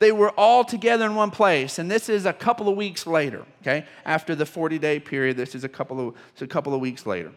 they 0.01 0.11
were 0.11 0.31
all 0.31 0.65
together 0.65 1.07
in 1.07 1.15
one 1.15 1.31
place. 1.31 1.79
And 1.79 1.91
this 1.91 2.09
is 2.09 2.27
a 2.27 2.33
couple 2.33 2.69
of 2.69 2.77
weeks 2.77 3.07
later, 3.07 3.45
okay? 3.63 3.87
After 4.05 4.35
the 4.35 4.47
40 4.47 4.79
day 4.79 4.99
period, 4.99 5.37
this 5.37 5.55
is 5.55 5.63
a 5.63 5.69
couple 5.69 6.09
of, 6.09 6.15
a 6.41 6.47
couple 6.47 6.75
of 6.75 6.81
weeks 6.81 7.07
later. 7.07 7.33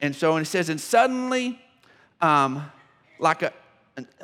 And 0.00 0.14
so 0.14 0.36
and 0.36 0.46
it 0.46 0.48
says, 0.48 0.68
And 0.68 0.80
suddenly 0.80 1.60
um, 2.20 2.70
like 3.18 3.42
a, 3.42 3.52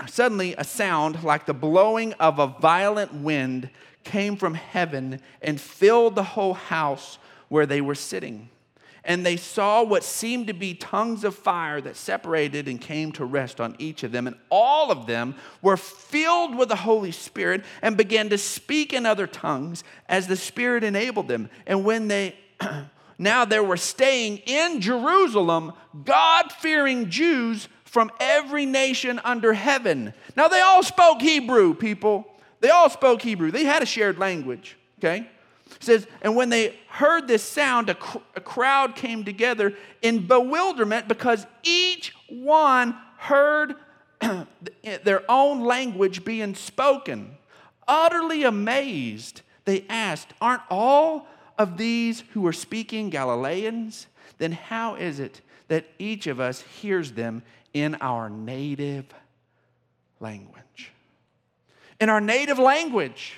suddenly 0.07 0.55
a 0.57 0.65
sound 0.65 1.23
like 1.23 1.47
the 1.47 1.55
blowing 1.55 2.13
of 2.15 2.39
a 2.39 2.47
violent 2.47 3.13
wind 3.13 3.71
came 4.05 4.37
from 4.37 4.55
heaven 4.55 5.21
and 5.43 5.61
filled 5.61 6.15
the 6.15 6.23
whole 6.23 6.55
house 6.55 7.19
where 7.49 7.67
they 7.67 7.81
were 7.81 7.95
sitting. 7.95 8.49
And 9.07 9.25
they 9.25 9.37
saw 9.37 9.85
what 9.85 10.03
seemed 10.03 10.49
to 10.49 10.53
be 10.53 10.75
tongues 10.75 11.25
of 11.25 11.35
fire 11.35 11.81
that 11.81 11.97
separated 11.97 12.69
and 12.69 12.81
came 12.81 13.13
to 13.13 13.25
rest 13.25 13.61
on 13.61 13.77
each 13.79 14.03
of 14.03 14.13
them. 14.13 14.27
And 14.27 14.37
all 14.51 14.91
of 14.91 15.07
them 15.07 15.37
were 15.63 15.77
filled 15.77 16.57
with 16.57 16.69
the 16.69 16.77
Holy 16.77 17.13
Spirit 17.13 17.65
and 17.81 17.97
began 17.97 18.29
to 18.31 18.37
speak 18.37 18.93
in 18.93 19.07
other 19.07 19.29
tongues 19.29 19.85
as 20.09 20.27
the 20.27 20.37
Spirit 20.37 20.83
enabled 20.85 21.29
them. 21.29 21.49
And 21.67 21.85
when 21.85 22.09
they 22.09 22.35
now 23.19 23.45
there 23.45 23.65
were 23.65 23.77
staying 23.77 24.39
in 24.39 24.81
Jerusalem 24.81 25.73
God 26.05 26.53
fearing 26.53 27.09
Jews 27.09 27.69
from 27.85 28.11
every 28.21 28.67
nation 28.67 29.21
under 29.25 29.55
heaven. 29.55 30.13
Now, 30.37 30.49
they 30.49 30.61
all 30.61 30.83
spoke 30.83 31.23
Hebrew, 31.23 31.73
people. 31.73 32.27
They 32.61 32.69
all 32.69 32.91
spoke 32.91 33.23
Hebrew. 33.23 33.51
They 33.51 33.65
had 33.65 33.83
a 33.83 33.87
shared 33.87 34.19
language, 34.19 34.77
okay? 34.99 35.31
It 35.67 35.83
says, 35.83 36.07
and 36.23 36.37
when 36.37 36.49
they 36.49 36.77
heard 36.89 37.27
this 37.27 37.43
sound, 37.43 37.91
a, 37.91 37.95
cr- 37.95 38.19
a 38.35 38.41
crowd 38.41 38.95
came 38.95 39.25
together 39.25 39.75
in 40.01 40.27
bewilderment 40.27 41.09
because 41.09 41.47
each 41.63 42.15
one 42.29 42.97
heard 43.19 43.75
their 45.05 45.23
own 45.31 45.61
language 45.61 46.25
being 46.25 46.55
spoken. 46.55 47.37
Utterly 47.89 48.45
amazed, 48.45 49.43
they 49.65 49.85
asked, 49.89 50.33
Aren't 50.41 50.63
all 50.71 51.27
of 51.59 51.77
these 51.77 52.23
who 52.33 52.47
are 52.47 52.53
speaking 52.53 53.11
Galileans? 53.11 54.07
Then 54.39 54.53
how 54.53 54.95
is 54.95 55.21
it 55.21 55.41
that 55.69 55.87
each 55.99 56.27
of 56.27 56.41
us 56.41 56.61
hears 56.61 57.13
them 57.13 57.43
in 57.73 57.97
our 58.01 58.29
native 58.31 59.07
language? 60.21 60.93
In 62.01 62.09
our 62.09 62.21
native 62.21 62.59
language. 62.59 63.35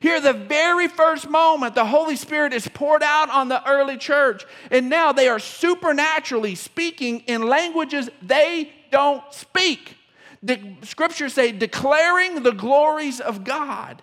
Here, 0.00 0.18
the 0.18 0.32
very 0.32 0.88
first 0.88 1.28
moment, 1.28 1.74
the 1.74 1.84
Holy 1.84 2.16
Spirit 2.16 2.54
is 2.54 2.66
poured 2.66 3.02
out 3.02 3.28
on 3.28 3.48
the 3.48 3.66
early 3.68 3.98
church, 3.98 4.46
and 4.70 4.88
now 4.88 5.12
they 5.12 5.28
are 5.28 5.38
supernaturally 5.38 6.54
speaking 6.54 7.20
in 7.26 7.42
languages 7.42 8.08
they 8.22 8.72
don't 8.90 9.22
speak. 9.30 9.96
The 10.42 10.58
scriptures 10.82 11.34
say, 11.34 11.52
declaring 11.52 12.42
the 12.42 12.52
glories 12.52 13.20
of 13.20 13.44
God 13.44 14.02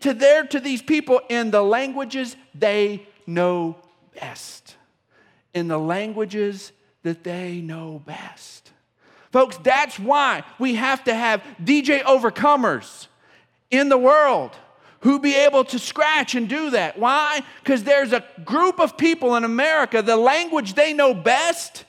to 0.00 0.14
their 0.14 0.46
to 0.46 0.58
these 0.58 0.80
people 0.80 1.20
in 1.28 1.50
the 1.50 1.62
languages 1.62 2.34
they 2.54 3.06
know 3.26 3.76
best. 4.18 4.76
In 5.52 5.68
the 5.68 5.78
languages 5.78 6.72
that 7.02 7.24
they 7.24 7.60
know 7.60 8.00
best. 8.06 8.72
Folks, 9.32 9.58
that's 9.58 9.98
why 9.98 10.44
we 10.58 10.76
have 10.76 11.04
to 11.04 11.14
have 11.14 11.42
DJ 11.62 12.02
overcomers 12.04 13.08
in 13.70 13.90
the 13.90 13.98
world 13.98 14.56
who 15.00 15.18
be 15.18 15.34
able 15.34 15.64
to 15.64 15.78
scratch 15.78 16.34
and 16.34 16.48
do 16.48 16.70
that. 16.70 16.98
Why? 16.98 17.42
Because 17.62 17.84
there's 17.84 18.12
a 18.12 18.24
group 18.44 18.80
of 18.80 18.96
people 18.96 19.36
in 19.36 19.44
America, 19.44 20.02
the 20.02 20.16
language 20.16 20.74
they 20.74 20.92
know 20.92 21.14
best 21.14 21.84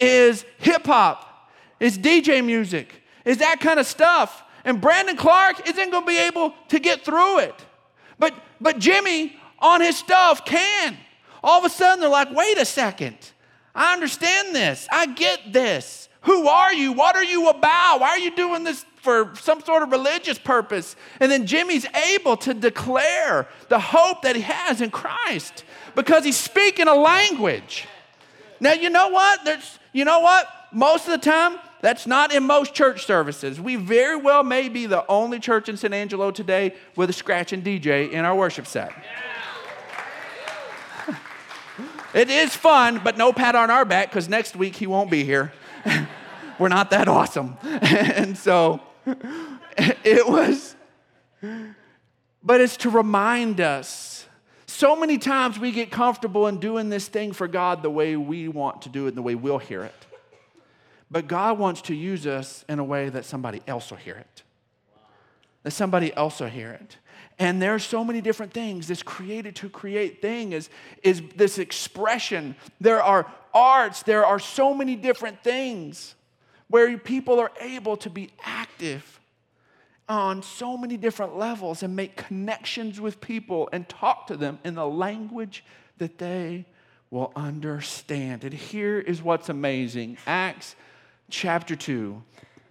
is 0.00 0.44
hip 0.58 0.86
hop, 0.86 1.50
is 1.78 1.98
DJ 1.98 2.44
music, 2.44 3.02
is 3.24 3.38
that 3.38 3.60
kind 3.60 3.78
of 3.78 3.86
stuff. 3.86 4.42
And 4.64 4.80
Brandon 4.80 5.16
Clark 5.16 5.68
isn't 5.68 5.90
going 5.90 6.04
to 6.04 6.08
be 6.08 6.18
able 6.18 6.54
to 6.68 6.78
get 6.78 7.04
through 7.04 7.40
it. 7.40 7.54
But, 8.18 8.34
but 8.60 8.78
Jimmy 8.78 9.36
on 9.58 9.80
his 9.80 9.96
stuff 9.96 10.44
can. 10.44 10.96
All 11.42 11.58
of 11.58 11.64
a 11.64 11.70
sudden, 11.70 12.00
they're 12.00 12.10
like, 12.10 12.34
wait 12.34 12.58
a 12.58 12.64
second. 12.64 13.16
I 13.74 13.92
understand 13.94 14.54
this. 14.54 14.86
I 14.90 15.06
get 15.06 15.52
this. 15.52 16.08
Who 16.22 16.48
are 16.48 16.74
you? 16.74 16.92
What 16.92 17.16
are 17.16 17.24
you 17.24 17.48
about? 17.48 18.00
Why 18.00 18.10
are 18.10 18.18
you 18.18 18.34
doing 18.36 18.64
this 18.64 18.84
for 19.00 19.32
some 19.36 19.60
sort 19.62 19.82
of 19.82 19.90
religious 19.90 20.38
purpose. 20.38 20.96
And 21.20 21.32
then 21.32 21.46
Jimmy's 21.46 21.86
able 22.12 22.36
to 22.38 22.54
declare 22.54 23.48
the 23.68 23.78
hope 23.78 24.22
that 24.22 24.36
he 24.36 24.42
has 24.42 24.80
in 24.80 24.90
Christ 24.90 25.64
because 25.94 26.24
he's 26.24 26.36
speaking 26.36 26.86
a 26.86 26.94
language. 26.94 27.86
Now, 28.60 28.72
you 28.72 28.90
know 28.90 29.08
what? 29.08 29.44
There's, 29.44 29.78
you 29.92 30.04
know 30.04 30.20
what? 30.20 30.46
Most 30.72 31.08
of 31.08 31.12
the 31.12 31.30
time, 31.30 31.58
that's 31.80 32.06
not 32.06 32.32
in 32.32 32.44
most 32.44 32.74
church 32.74 33.06
services. 33.06 33.58
We 33.58 33.76
very 33.76 34.16
well 34.16 34.44
may 34.44 34.68
be 34.68 34.84
the 34.84 35.06
only 35.06 35.40
church 35.40 35.68
in 35.68 35.78
San 35.78 35.94
Angelo 35.94 36.30
today 36.30 36.74
with 36.94 37.08
a 37.08 37.14
scratching 37.14 37.62
DJ 37.62 38.10
in 38.10 38.24
our 38.24 38.36
worship 38.36 38.66
set. 38.66 38.92
It 42.12 42.28
is 42.28 42.54
fun, 42.56 43.00
but 43.04 43.16
no 43.16 43.32
pat 43.32 43.54
on 43.54 43.70
our 43.70 43.84
back 43.84 44.10
because 44.10 44.28
next 44.28 44.56
week 44.56 44.74
he 44.74 44.86
won't 44.86 45.10
be 45.10 45.24
here. 45.24 45.52
We're 46.58 46.68
not 46.68 46.90
that 46.90 47.08
awesome. 47.08 47.56
and 47.62 48.36
so 48.36 48.80
it 49.76 50.26
was, 50.26 50.76
but 52.42 52.60
it's 52.60 52.76
to 52.78 52.90
remind 52.90 53.60
us. 53.60 54.26
So 54.66 54.94
many 54.96 55.18
times 55.18 55.58
we 55.58 55.72
get 55.72 55.90
comfortable 55.90 56.46
in 56.46 56.58
doing 56.58 56.88
this 56.90 57.08
thing 57.08 57.32
for 57.32 57.48
God 57.48 57.82
the 57.82 57.90
way 57.90 58.16
we 58.16 58.48
want 58.48 58.82
to 58.82 58.88
do 58.88 59.06
it 59.06 59.08
and 59.08 59.16
the 59.16 59.22
way 59.22 59.34
we'll 59.34 59.58
hear 59.58 59.82
it. 59.82 60.06
But 61.10 61.26
God 61.26 61.58
wants 61.58 61.82
to 61.82 61.94
use 61.94 62.26
us 62.26 62.64
in 62.68 62.78
a 62.78 62.84
way 62.84 63.08
that 63.08 63.24
somebody 63.24 63.62
else 63.66 63.90
will 63.90 63.98
hear 63.98 64.14
it. 64.14 64.42
That 65.64 65.72
somebody 65.72 66.14
else 66.16 66.40
will 66.40 66.48
hear 66.48 66.70
it. 66.70 66.96
And 67.38 67.60
there 67.60 67.74
are 67.74 67.80
so 67.80 68.04
many 68.04 68.20
different 68.20 68.52
things. 68.52 68.86
This 68.86 69.02
created 69.02 69.56
to 69.56 69.68
create 69.68 70.22
thing 70.22 70.52
is, 70.52 70.68
is 71.02 71.22
this 71.36 71.58
expression. 71.58 72.54
There 72.80 73.02
are 73.02 73.30
arts, 73.52 74.02
there 74.02 74.24
are 74.24 74.38
so 74.38 74.72
many 74.72 74.94
different 74.94 75.42
things 75.42 76.14
where 76.70 76.96
people 76.96 77.38
are 77.38 77.50
able 77.60 77.96
to 77.98 78.08
be 78.08 78.30
active 78.42 79.20
on 80.08 80.42
so 80.42 80.76
many 80.76 80.96
different 80.96 81.36
levels 81.36 81.82
and 81.82 81.94
make 81.94 82.16
connections 82.16 83.00
with 83.00 83.20
people 83.20 83.68
and 83.72 83.88
talk 83.88 84.26
to 84.28 84.36
them 84.36 84.58
in 84.64 84.74
the 84.74 84.86
language 84.86 85.64
that 85.98 86.18
they 86.18 86.64
will 87.10 87.32
understand. 87.36 88.44
And 88.44 88.54
here 88.54 88.98
is 88.98 89.22
what's 89.22 89.48
amazing 89.48 90.16
Acts 90.26 90.76
chapter 91.28 91.76
2. 91.76 92.22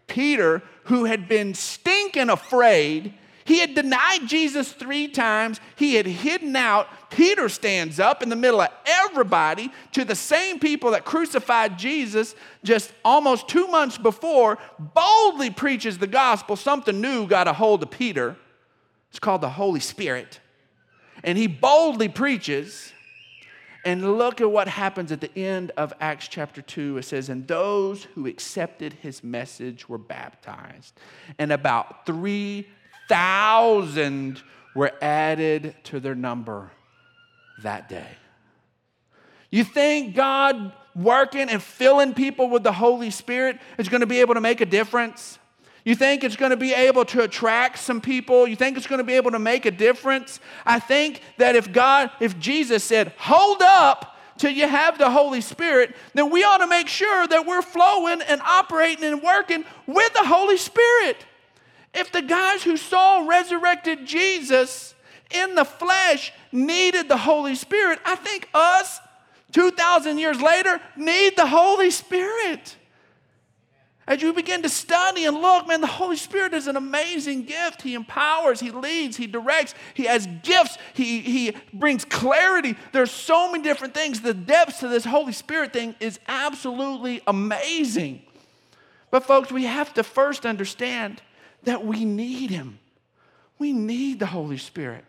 Peter, 0.07 0.63
who 0.85 1.05
had 1.05 1.27
been 1.27 1.53
stinking 1.53 2.29
afraid, 2.29 3.13
he 3.49 3.57
had 3.57 3.73
denied 3.73 4.27
Jesus 4.27 4.71
three 4.71 5.07
times. 5.07 5.59
He 5.75 5.95
had 5.95 6.05
hidden 6.05 6.55
out. 6.55 6.88
Peter 7.09 7.49
stands 7.49 7.99
up 7.99 8.21
in 8.21 8.29
the 8.29 8.35
middle 8.35 8.62
of 8.62 8.69
everybody 8.85 9.71
to 9.93 10.05
the 10.05 10.13
same 10.13 10.59
people 10.59 10.91
that 10.91 11.03
crucified 11.03 11.75
Jesus 11.75 12.35
just 12.63 12.93
almost 13.03 13.47
two 13.47 13.65
months 13.65 13.97
before, 13.97 14.59
boldly 14.77 15.49
preaches 15.49 15.97
the 15.97 16.05
gospel. 16.05 16.55
Something 16.55 17.01
new 17.01 17.25
got 17.25 17.47
a 17.47 17.53
hold 17.53 17.81
of 17.81 17.89
Peter. 17.89 18.35
It's 19.09 19.17
called 19.17 19.41
the 19.41 19.49
Holy 19.49 19.79
Spirit. 19.79 20.39
And 21.23 21.35
he 21.35 21.47
boldly 21.47 22.07
preaches. 22.07 22.93
And 23.83 24.19
look 24.19 24.41
at 24.41 24.51
what 24.51 24.67
happens 24.67 25.12
at 25.12 25.21
the 25.21 25.35
end 25.35 25.71
of 25.75 25.91
Acts 25.99 26.27
chapter 26.27 26.62
2. 26.62 26.99
It 26.99 27.03
says, 27.03 27.29
And 27.29 27.47
those 27.47 28.03
who 28.13 28.27
accepted 28.27 28.93
his 29.01 29.23
message 29.23 29.89
were 29.89 29.97
baptized. 29.97 30.93
And 31.39 31.51
about 31.51 32.05
three 32.05 32.67
thousand 33.09 34.41
were 34.73 34.93
added 35.01 35.75
to 35.83 35.99
their 35.99 36.15
number 36.15 36.71
that 37.63 37.89
day. 37.89 38.07
You 39.51 39.63
think 39.63 40.15
God 40.15 40.71
working 40.95 41.49
and 41.49 41.61
filling 41.61 42.13
people 42.13 42.49
with 42.49 42.63
the 42.63 42.71
Holy 42.71 43.09
Spirit 43.09 43.59
is 43.77 43.89
going 43.89 44.01
to 44.01 44.07
be 44.07 44.21
able 44.21 44.35
to 44.35 44.41
make 44.41 44.61
a 44.61 44.65
difference? 44.65 45.39
You 45.83 45.95
think 45.95 46.23
it's 46.23 46.35
going 46.35 46.51
to 46.51 46.57
be 46.57 46.73
able 46.73 47.05
to 47.05 47.23
attract 47.23 47.79
some 47.79 47.99
people? 47.99 48.47
You 48.47 48.55
think 48.55 48.77
it's 48.77 48.85
going 48.85 48.99
to 48.99 49.05
be 49.05 49.13
able 49.13 49.31
to 49.31 49.39
make 49.39 49.65
a 49.65 49.71
difference? 49.71 50.39
I 50.65 50.79
think 50.79 51.21
that 51.37 51.55
if 51.55 51.71
God, 51.71 52.11
if 52.19 52.37
Jesus 52.39 52.83
said, 52.83 53.13
hold 53.17 53.61
up 53.61 54.17
till 54.37 54.51
you 54.51 54.67
have 54.67 54.97
the 54.97 55.09
Holy 55.09 55.41
Spirit, 55.41 55.95
then 56.13 56.29
we 56.29 56.43
ought 56.43 56.57
to 56.57 56.67
make 56.67 56.87
sure 56.87 57.27
that 57.27 57.45
we're 57.45 57.61
flowing 57.61 58.21
and 58.21 58.41
operating 58.41 59.05
and 59.05 59.21
working 59.21 59.65
with 59.87 60.13
the 60.13 60.25
Holy 60.25 60.57
Spirit. 60.57 61.17
If 61.93 62.12
the 62.12 62.21
guys 62.21 62.63
who 62.63 62.78
saw 62.78 63.28
resurrected 63.28 64.06
Jesus 64.06 64.93
in 65.32 65.56
the 65.56 65.65
flesh 65.65 66.32
needed 66.52 67.10
the 67.10 67.17
Holy 67.17 67.56
Spirit, 67.56 67.99
I 68.06 68.15
think 68.15 68.49
us, 68.54 68.99
2,000 69.52 70.17
years 70.17 70.41
later, 70.41 70.80
need 70.95 71.36
the 71.36 71.47
Holy 71.47 71.91
Spirit. 71.91 72.75
As 74.10 74.23
you 74.23 74.34
begin 74.34 74.63
to 74.63 74.69
study 74.69 75.25
and 75.25 75.39
look, 75.39 75.67
man, 75.67 75.82
the 75.82 75.88
Holy 75.88 76.15
Spirit 76.15 76.56
is 76.56 76.65
an 76.65 76.75
amazing 76.75 77.43
gift. 77.43 77.84
He 77.84 77.93
empowers, 77.93 78.60
He 78.60 78.71
leads, 78.71 79.17
He 79.17 79.28
directs, 79.28 79.75
He 79.93 80.06
has 80.06 80.28
gifts, 80.41 80.80
He, 80.95 81.19
he 81.21 81.56
brings 81.73 82.06
clarity. 82.06 82.75
There's 82.91 83.12
so 83.12 83.52
many 83.52 83.63
different 83.63 83.93
things. 83.93 84.21
The 84.21 84.34
depths 84.34 84.80
to 84.80 84.88
this 84.88 85.06
Holy 85.06 85.32
Spirit 85.32 85.73
thing 85.73 85.93
is 85.99 86.19
absolutely 86.28 87.21
amazing. 87.28 88.23
But, 89.12 89.25
folks, 89.25 89.52
we 89.52 89.65
have 89.65 89.93
to 89.93 90.04
first 90.04 90.43
understand 90.43 91.21
that 91.63 91.85
we 91.85 92.05
need 92.05 92.49
Him. 92.49 92.79
We 93.57 93.73
need 93.73 94.19
the 94.19 94.25
Holy 94.25 94.57
Spirit. 94.57 95.03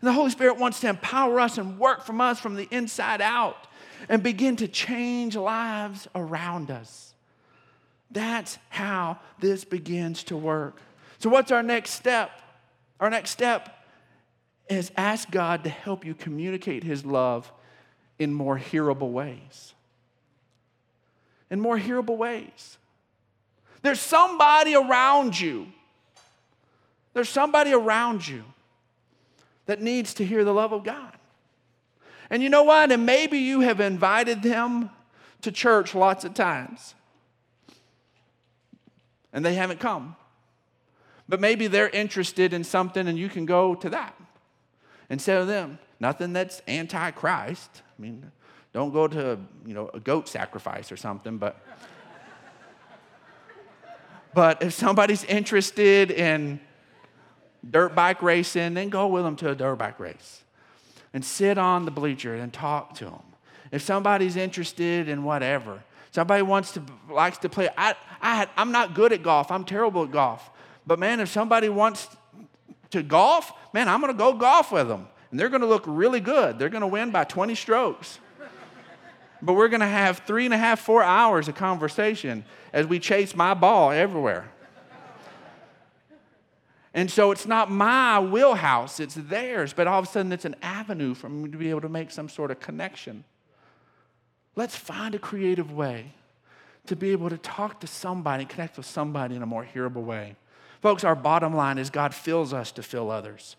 And 0.00 0.08
the 0.08 0.12
Holy 0.12 0.30
Spirit 0.30 0.58
wants 0.58 0.80
to 0.80 0.88
empower 0.88 1.40
us 1.40 1.58
and 1.58 1.78
work 1.78 2.04
from 2.04 2.20
us 2.20 2.40
from 2.40 2.54
the 2.54 2.68
inside 2.70 3.20
out 3.20 3.66
and 4.08 4.22
begin 4.22 4.56
to 4.56 4.68
change 4.68 5.36
lives 5.36 6.08
around 6.14 6.70
us. 6.70 7.14
That's 8.10 8.58
how 8.70 9.18
this 9.38 9.64
begins 9.64 10.24
to 10.24 10.36
work. 10.36 10.78
So, 11.18 11.28
what's 11.28 11.52
our 11.52 11.62
next 11.62 11.90
step? 11.90 12.30
Our 12.98 13.10
next 13.10 13.30
step 13.30 13.84
is 14.68 14.90
ask 14.96 15.30
God 15.30 15.64
to 15.64 15.70
help 15.70 16.04
you 16.04 16.14
communicate 16.14 16.82
His 16.82 17.04
love 17.04 17.52
in 18.18 18.32
more 18.32 18.56
hearable 18.56 19.10
ways. 19.10 19.74
In 21.50 21.60
more 21.60 21.76
hearable 21.76 22.16
ways. 22.16 22.78
There's 23.82 24.00
somebody 24.00 24.74
around 24.74 25.38
you 25.38 25.66
there's 27.12 27.28
somebody 27.28 27.72
around 27.72 28.26
you 28.26 28.44
that 29.66 29.80
needs 29.80 30.14
to 30.14 30.24
hear 30.24 30.44
the 30.44 30.54
love 30.54 30.72
of 30.72 30.84
God. 30.84 31.12
And 32.30 32.42
you 32.42 32.48
know 32.48 32.62
what? 32.62 32.92
And 32.92 33.04
maybe 33.04 33.38
you 33.38 33.60
have 33.60 33.80
invited 33.80 34.42
them 34.42 34.90
to 35.42 35.50
church 35.50 35.94
lots 35.94 36.24
of 36.24 36.34
times 36.34 36.94
and 39.32 39.44
they 39.44 39.54
haven't 39.54 39.80
come. 39.80 40.16
But 41.28 41.40
maybe 41.40 41.66
they're 41.66 41.88
interested 41.88 42.52
in 42.52 42.64
something 42.64 43.06
and 43.06 43.18
you 43.18 43.28
can 43.28 43.46
go 43.46 43.74
to 43.76 43.90
that 43.90 44.14
instead 45.08 45.40
of 45.40 45.46
them. 45.46 45.78
Nothing 46.00 46.32
that's 46.32 46.60
anti 46.66 47.10
Christ. 47.12 47.82
I 47.98 48.02
mean, 48.02 48.30
don't 48.72 48.92
go 48.92 49.06
to, 49.06 49.38
you 49.66 49.74
know, 49.74 49.90
a 49.92 50.00
goat 50.00 50.28
sacrifice 50.28 50.90
or 50.90 50.96
something, 50.96 51.38
but 51.38 51.60
but 54.34 54.62
if 54.62 54.72
somebody's 54.72 55.24
interested 55.24 56.10
in 56.10 56.60
dirt 57.68 57.94
bike 57.94 58.22
racing, 58.22 58.74
then 58.74 58.88
go 58.88 59.06
with 59.06 59.24
them 59.24 59.36
to 59.36 59.50
a 59.50 59.54
dirt 59.54 59.76
bike 59.76 60.00
race 60.00 60.42
and 61.12 61.24
sit 61.24 61.58
on 61.58 61.84
the 61.84 61.90
bleacher 61.90 62.34
and 62.34 62.52
talk 62.52 62.94
to 62.94 63.04
them. 63.04 63.22
If 63.72 63.82
somebody's 63.82 64.36
interested 64.36 65.08
in 65.08 65.22
whatever, 65.24 65.82
somebody 66.10 66.42
wants 66.42 66.72
to 66.72 66.82
likes 67.08 67.38
to 67.38 67.48
play. 67.48 67.68
I, 67.76 67.94
I 68.20 68.48
I'm 68.56 68.72
not 68.72 68.94
good 68.94 69.12
at 69.12 69.22
golf. 69.22 69.50
I'm 69.50 69.64
terrible 69.64 70.04
at 70.04 70.10
golf. 70.10 70.50
But 70.86 70.98
man, 70.98 71.20
if 71.20 71.28
somebody 71.28 71.68
wants 71.68 72.08
to 72.90 73.02
golf, 73.02 73.52
man, 73.72 73.88
I'm 73.88 74.00
going 74.00 74.12
to 74.12 74.18
go 74.18 74.32
golf 74.32 74.72
with 74.72 74.88
them, 74.88 75.06
and 75.30 75.38
they're 75.38 75.48
going 75.48 75.60
to 75.60 75.66
look 75.66 75.84
really 75.86 76.20
good. 76.20 76.58
They're 76.58 76.68
going 76.68 76.80
to 76.80 76.86
win 76.86 77.10
by 77.10 77.24
20 77.24 77.54
strokes. 77.54 78.18
but 79.42 79.54
we're 79.54 79.68
going 79.68 79.80
to 79.80 79.86
have 79.86 80.18
three 80.26 80.44
and 80.44 80.54
a 80.54 80.58
half, 80.58 80.80
four 80.80 81.02
hours 81.02 81.46
of 81.48 81.54
conversation 81.54 82.44
as 82.72 82.86
we 82.86 82.98
chase 82.98 83.36
my 83.36 83.54
ball 83.54 83.92
everywhere. 83.92 84.50
And 86.92 87.10
so 87.10 87.30
it's 87.30 87.46
not 87.46 87.70
my 87.70 88.18
wheelhouse, 88.18 88.98
it's 88.98 89.14
theirs, 89.14 89.72
but 89.72 89.86
all 89.86 90.00
of 90.00 90.06
a 90.06 90.08
sudden 90.08 90.32
it's 90.32 90.44
an 90.44 90.56
avenue 90.60 91.14
for 91.14 91.28
me 91.28 91.50
to 91.50 91.56
be 91.56 91.70
able 91.70 91.82
to 91.82 91.88
make 91.88 92.10
some 92.10 92.28
sort 92.28 92.50
of 92.50 92.58
connection. 92.58 93.24
Let's 94.56 94.74
find 94.74 95.14
a 95.14 95.18
creative 95.18 95.72
way 95.72 96.12
to 96.86 96.96
be 96.96 97.12
able 97.12 97.30
to 97.30 97.38
talk 97.38 97.80
to 97.80 97.86
somebody, 97.86 98.44
connect 98.44 98.76
with 98.76 98.86
somebody 98.86 99.36
in 99.36 99.42
a 99.42 99.46
more 99.46 99.64
hearable 99.64 100.02
way. 100.02 100.34
Folks, 100.80 101.04
our 101.04 101.14
bottom 101.14 101.54
line 101.54 101.78
is 101.78 101.90
God 101.90 102.14
fills 102.14 102.52
us 102.52 102.72
to 102.72 102.82
fill 102.82 103.10
others. 103.10 103.56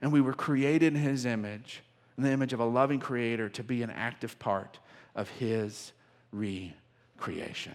And 0.00 0.12
we 0.12 0.20
were 0.20 0.34
created 0.34 0.94
in 0.94 1.02
His 1.02 1.26
image, 1.26 1.82
in 2.16 2.22
the 2.22 2.30
image 2.30 2.52
of 2.52 2.60
a 2.60 2.64
loving 2.64 3.00
Creator, 3.00 3.48
to 3.50 3.64
be 3.64 3.82
an 3.82 3.90
active 3.90 4.38
part 4.38 4.78
of 5.16 5.28
His 5.30 5.92
recreation. 6.30 7.74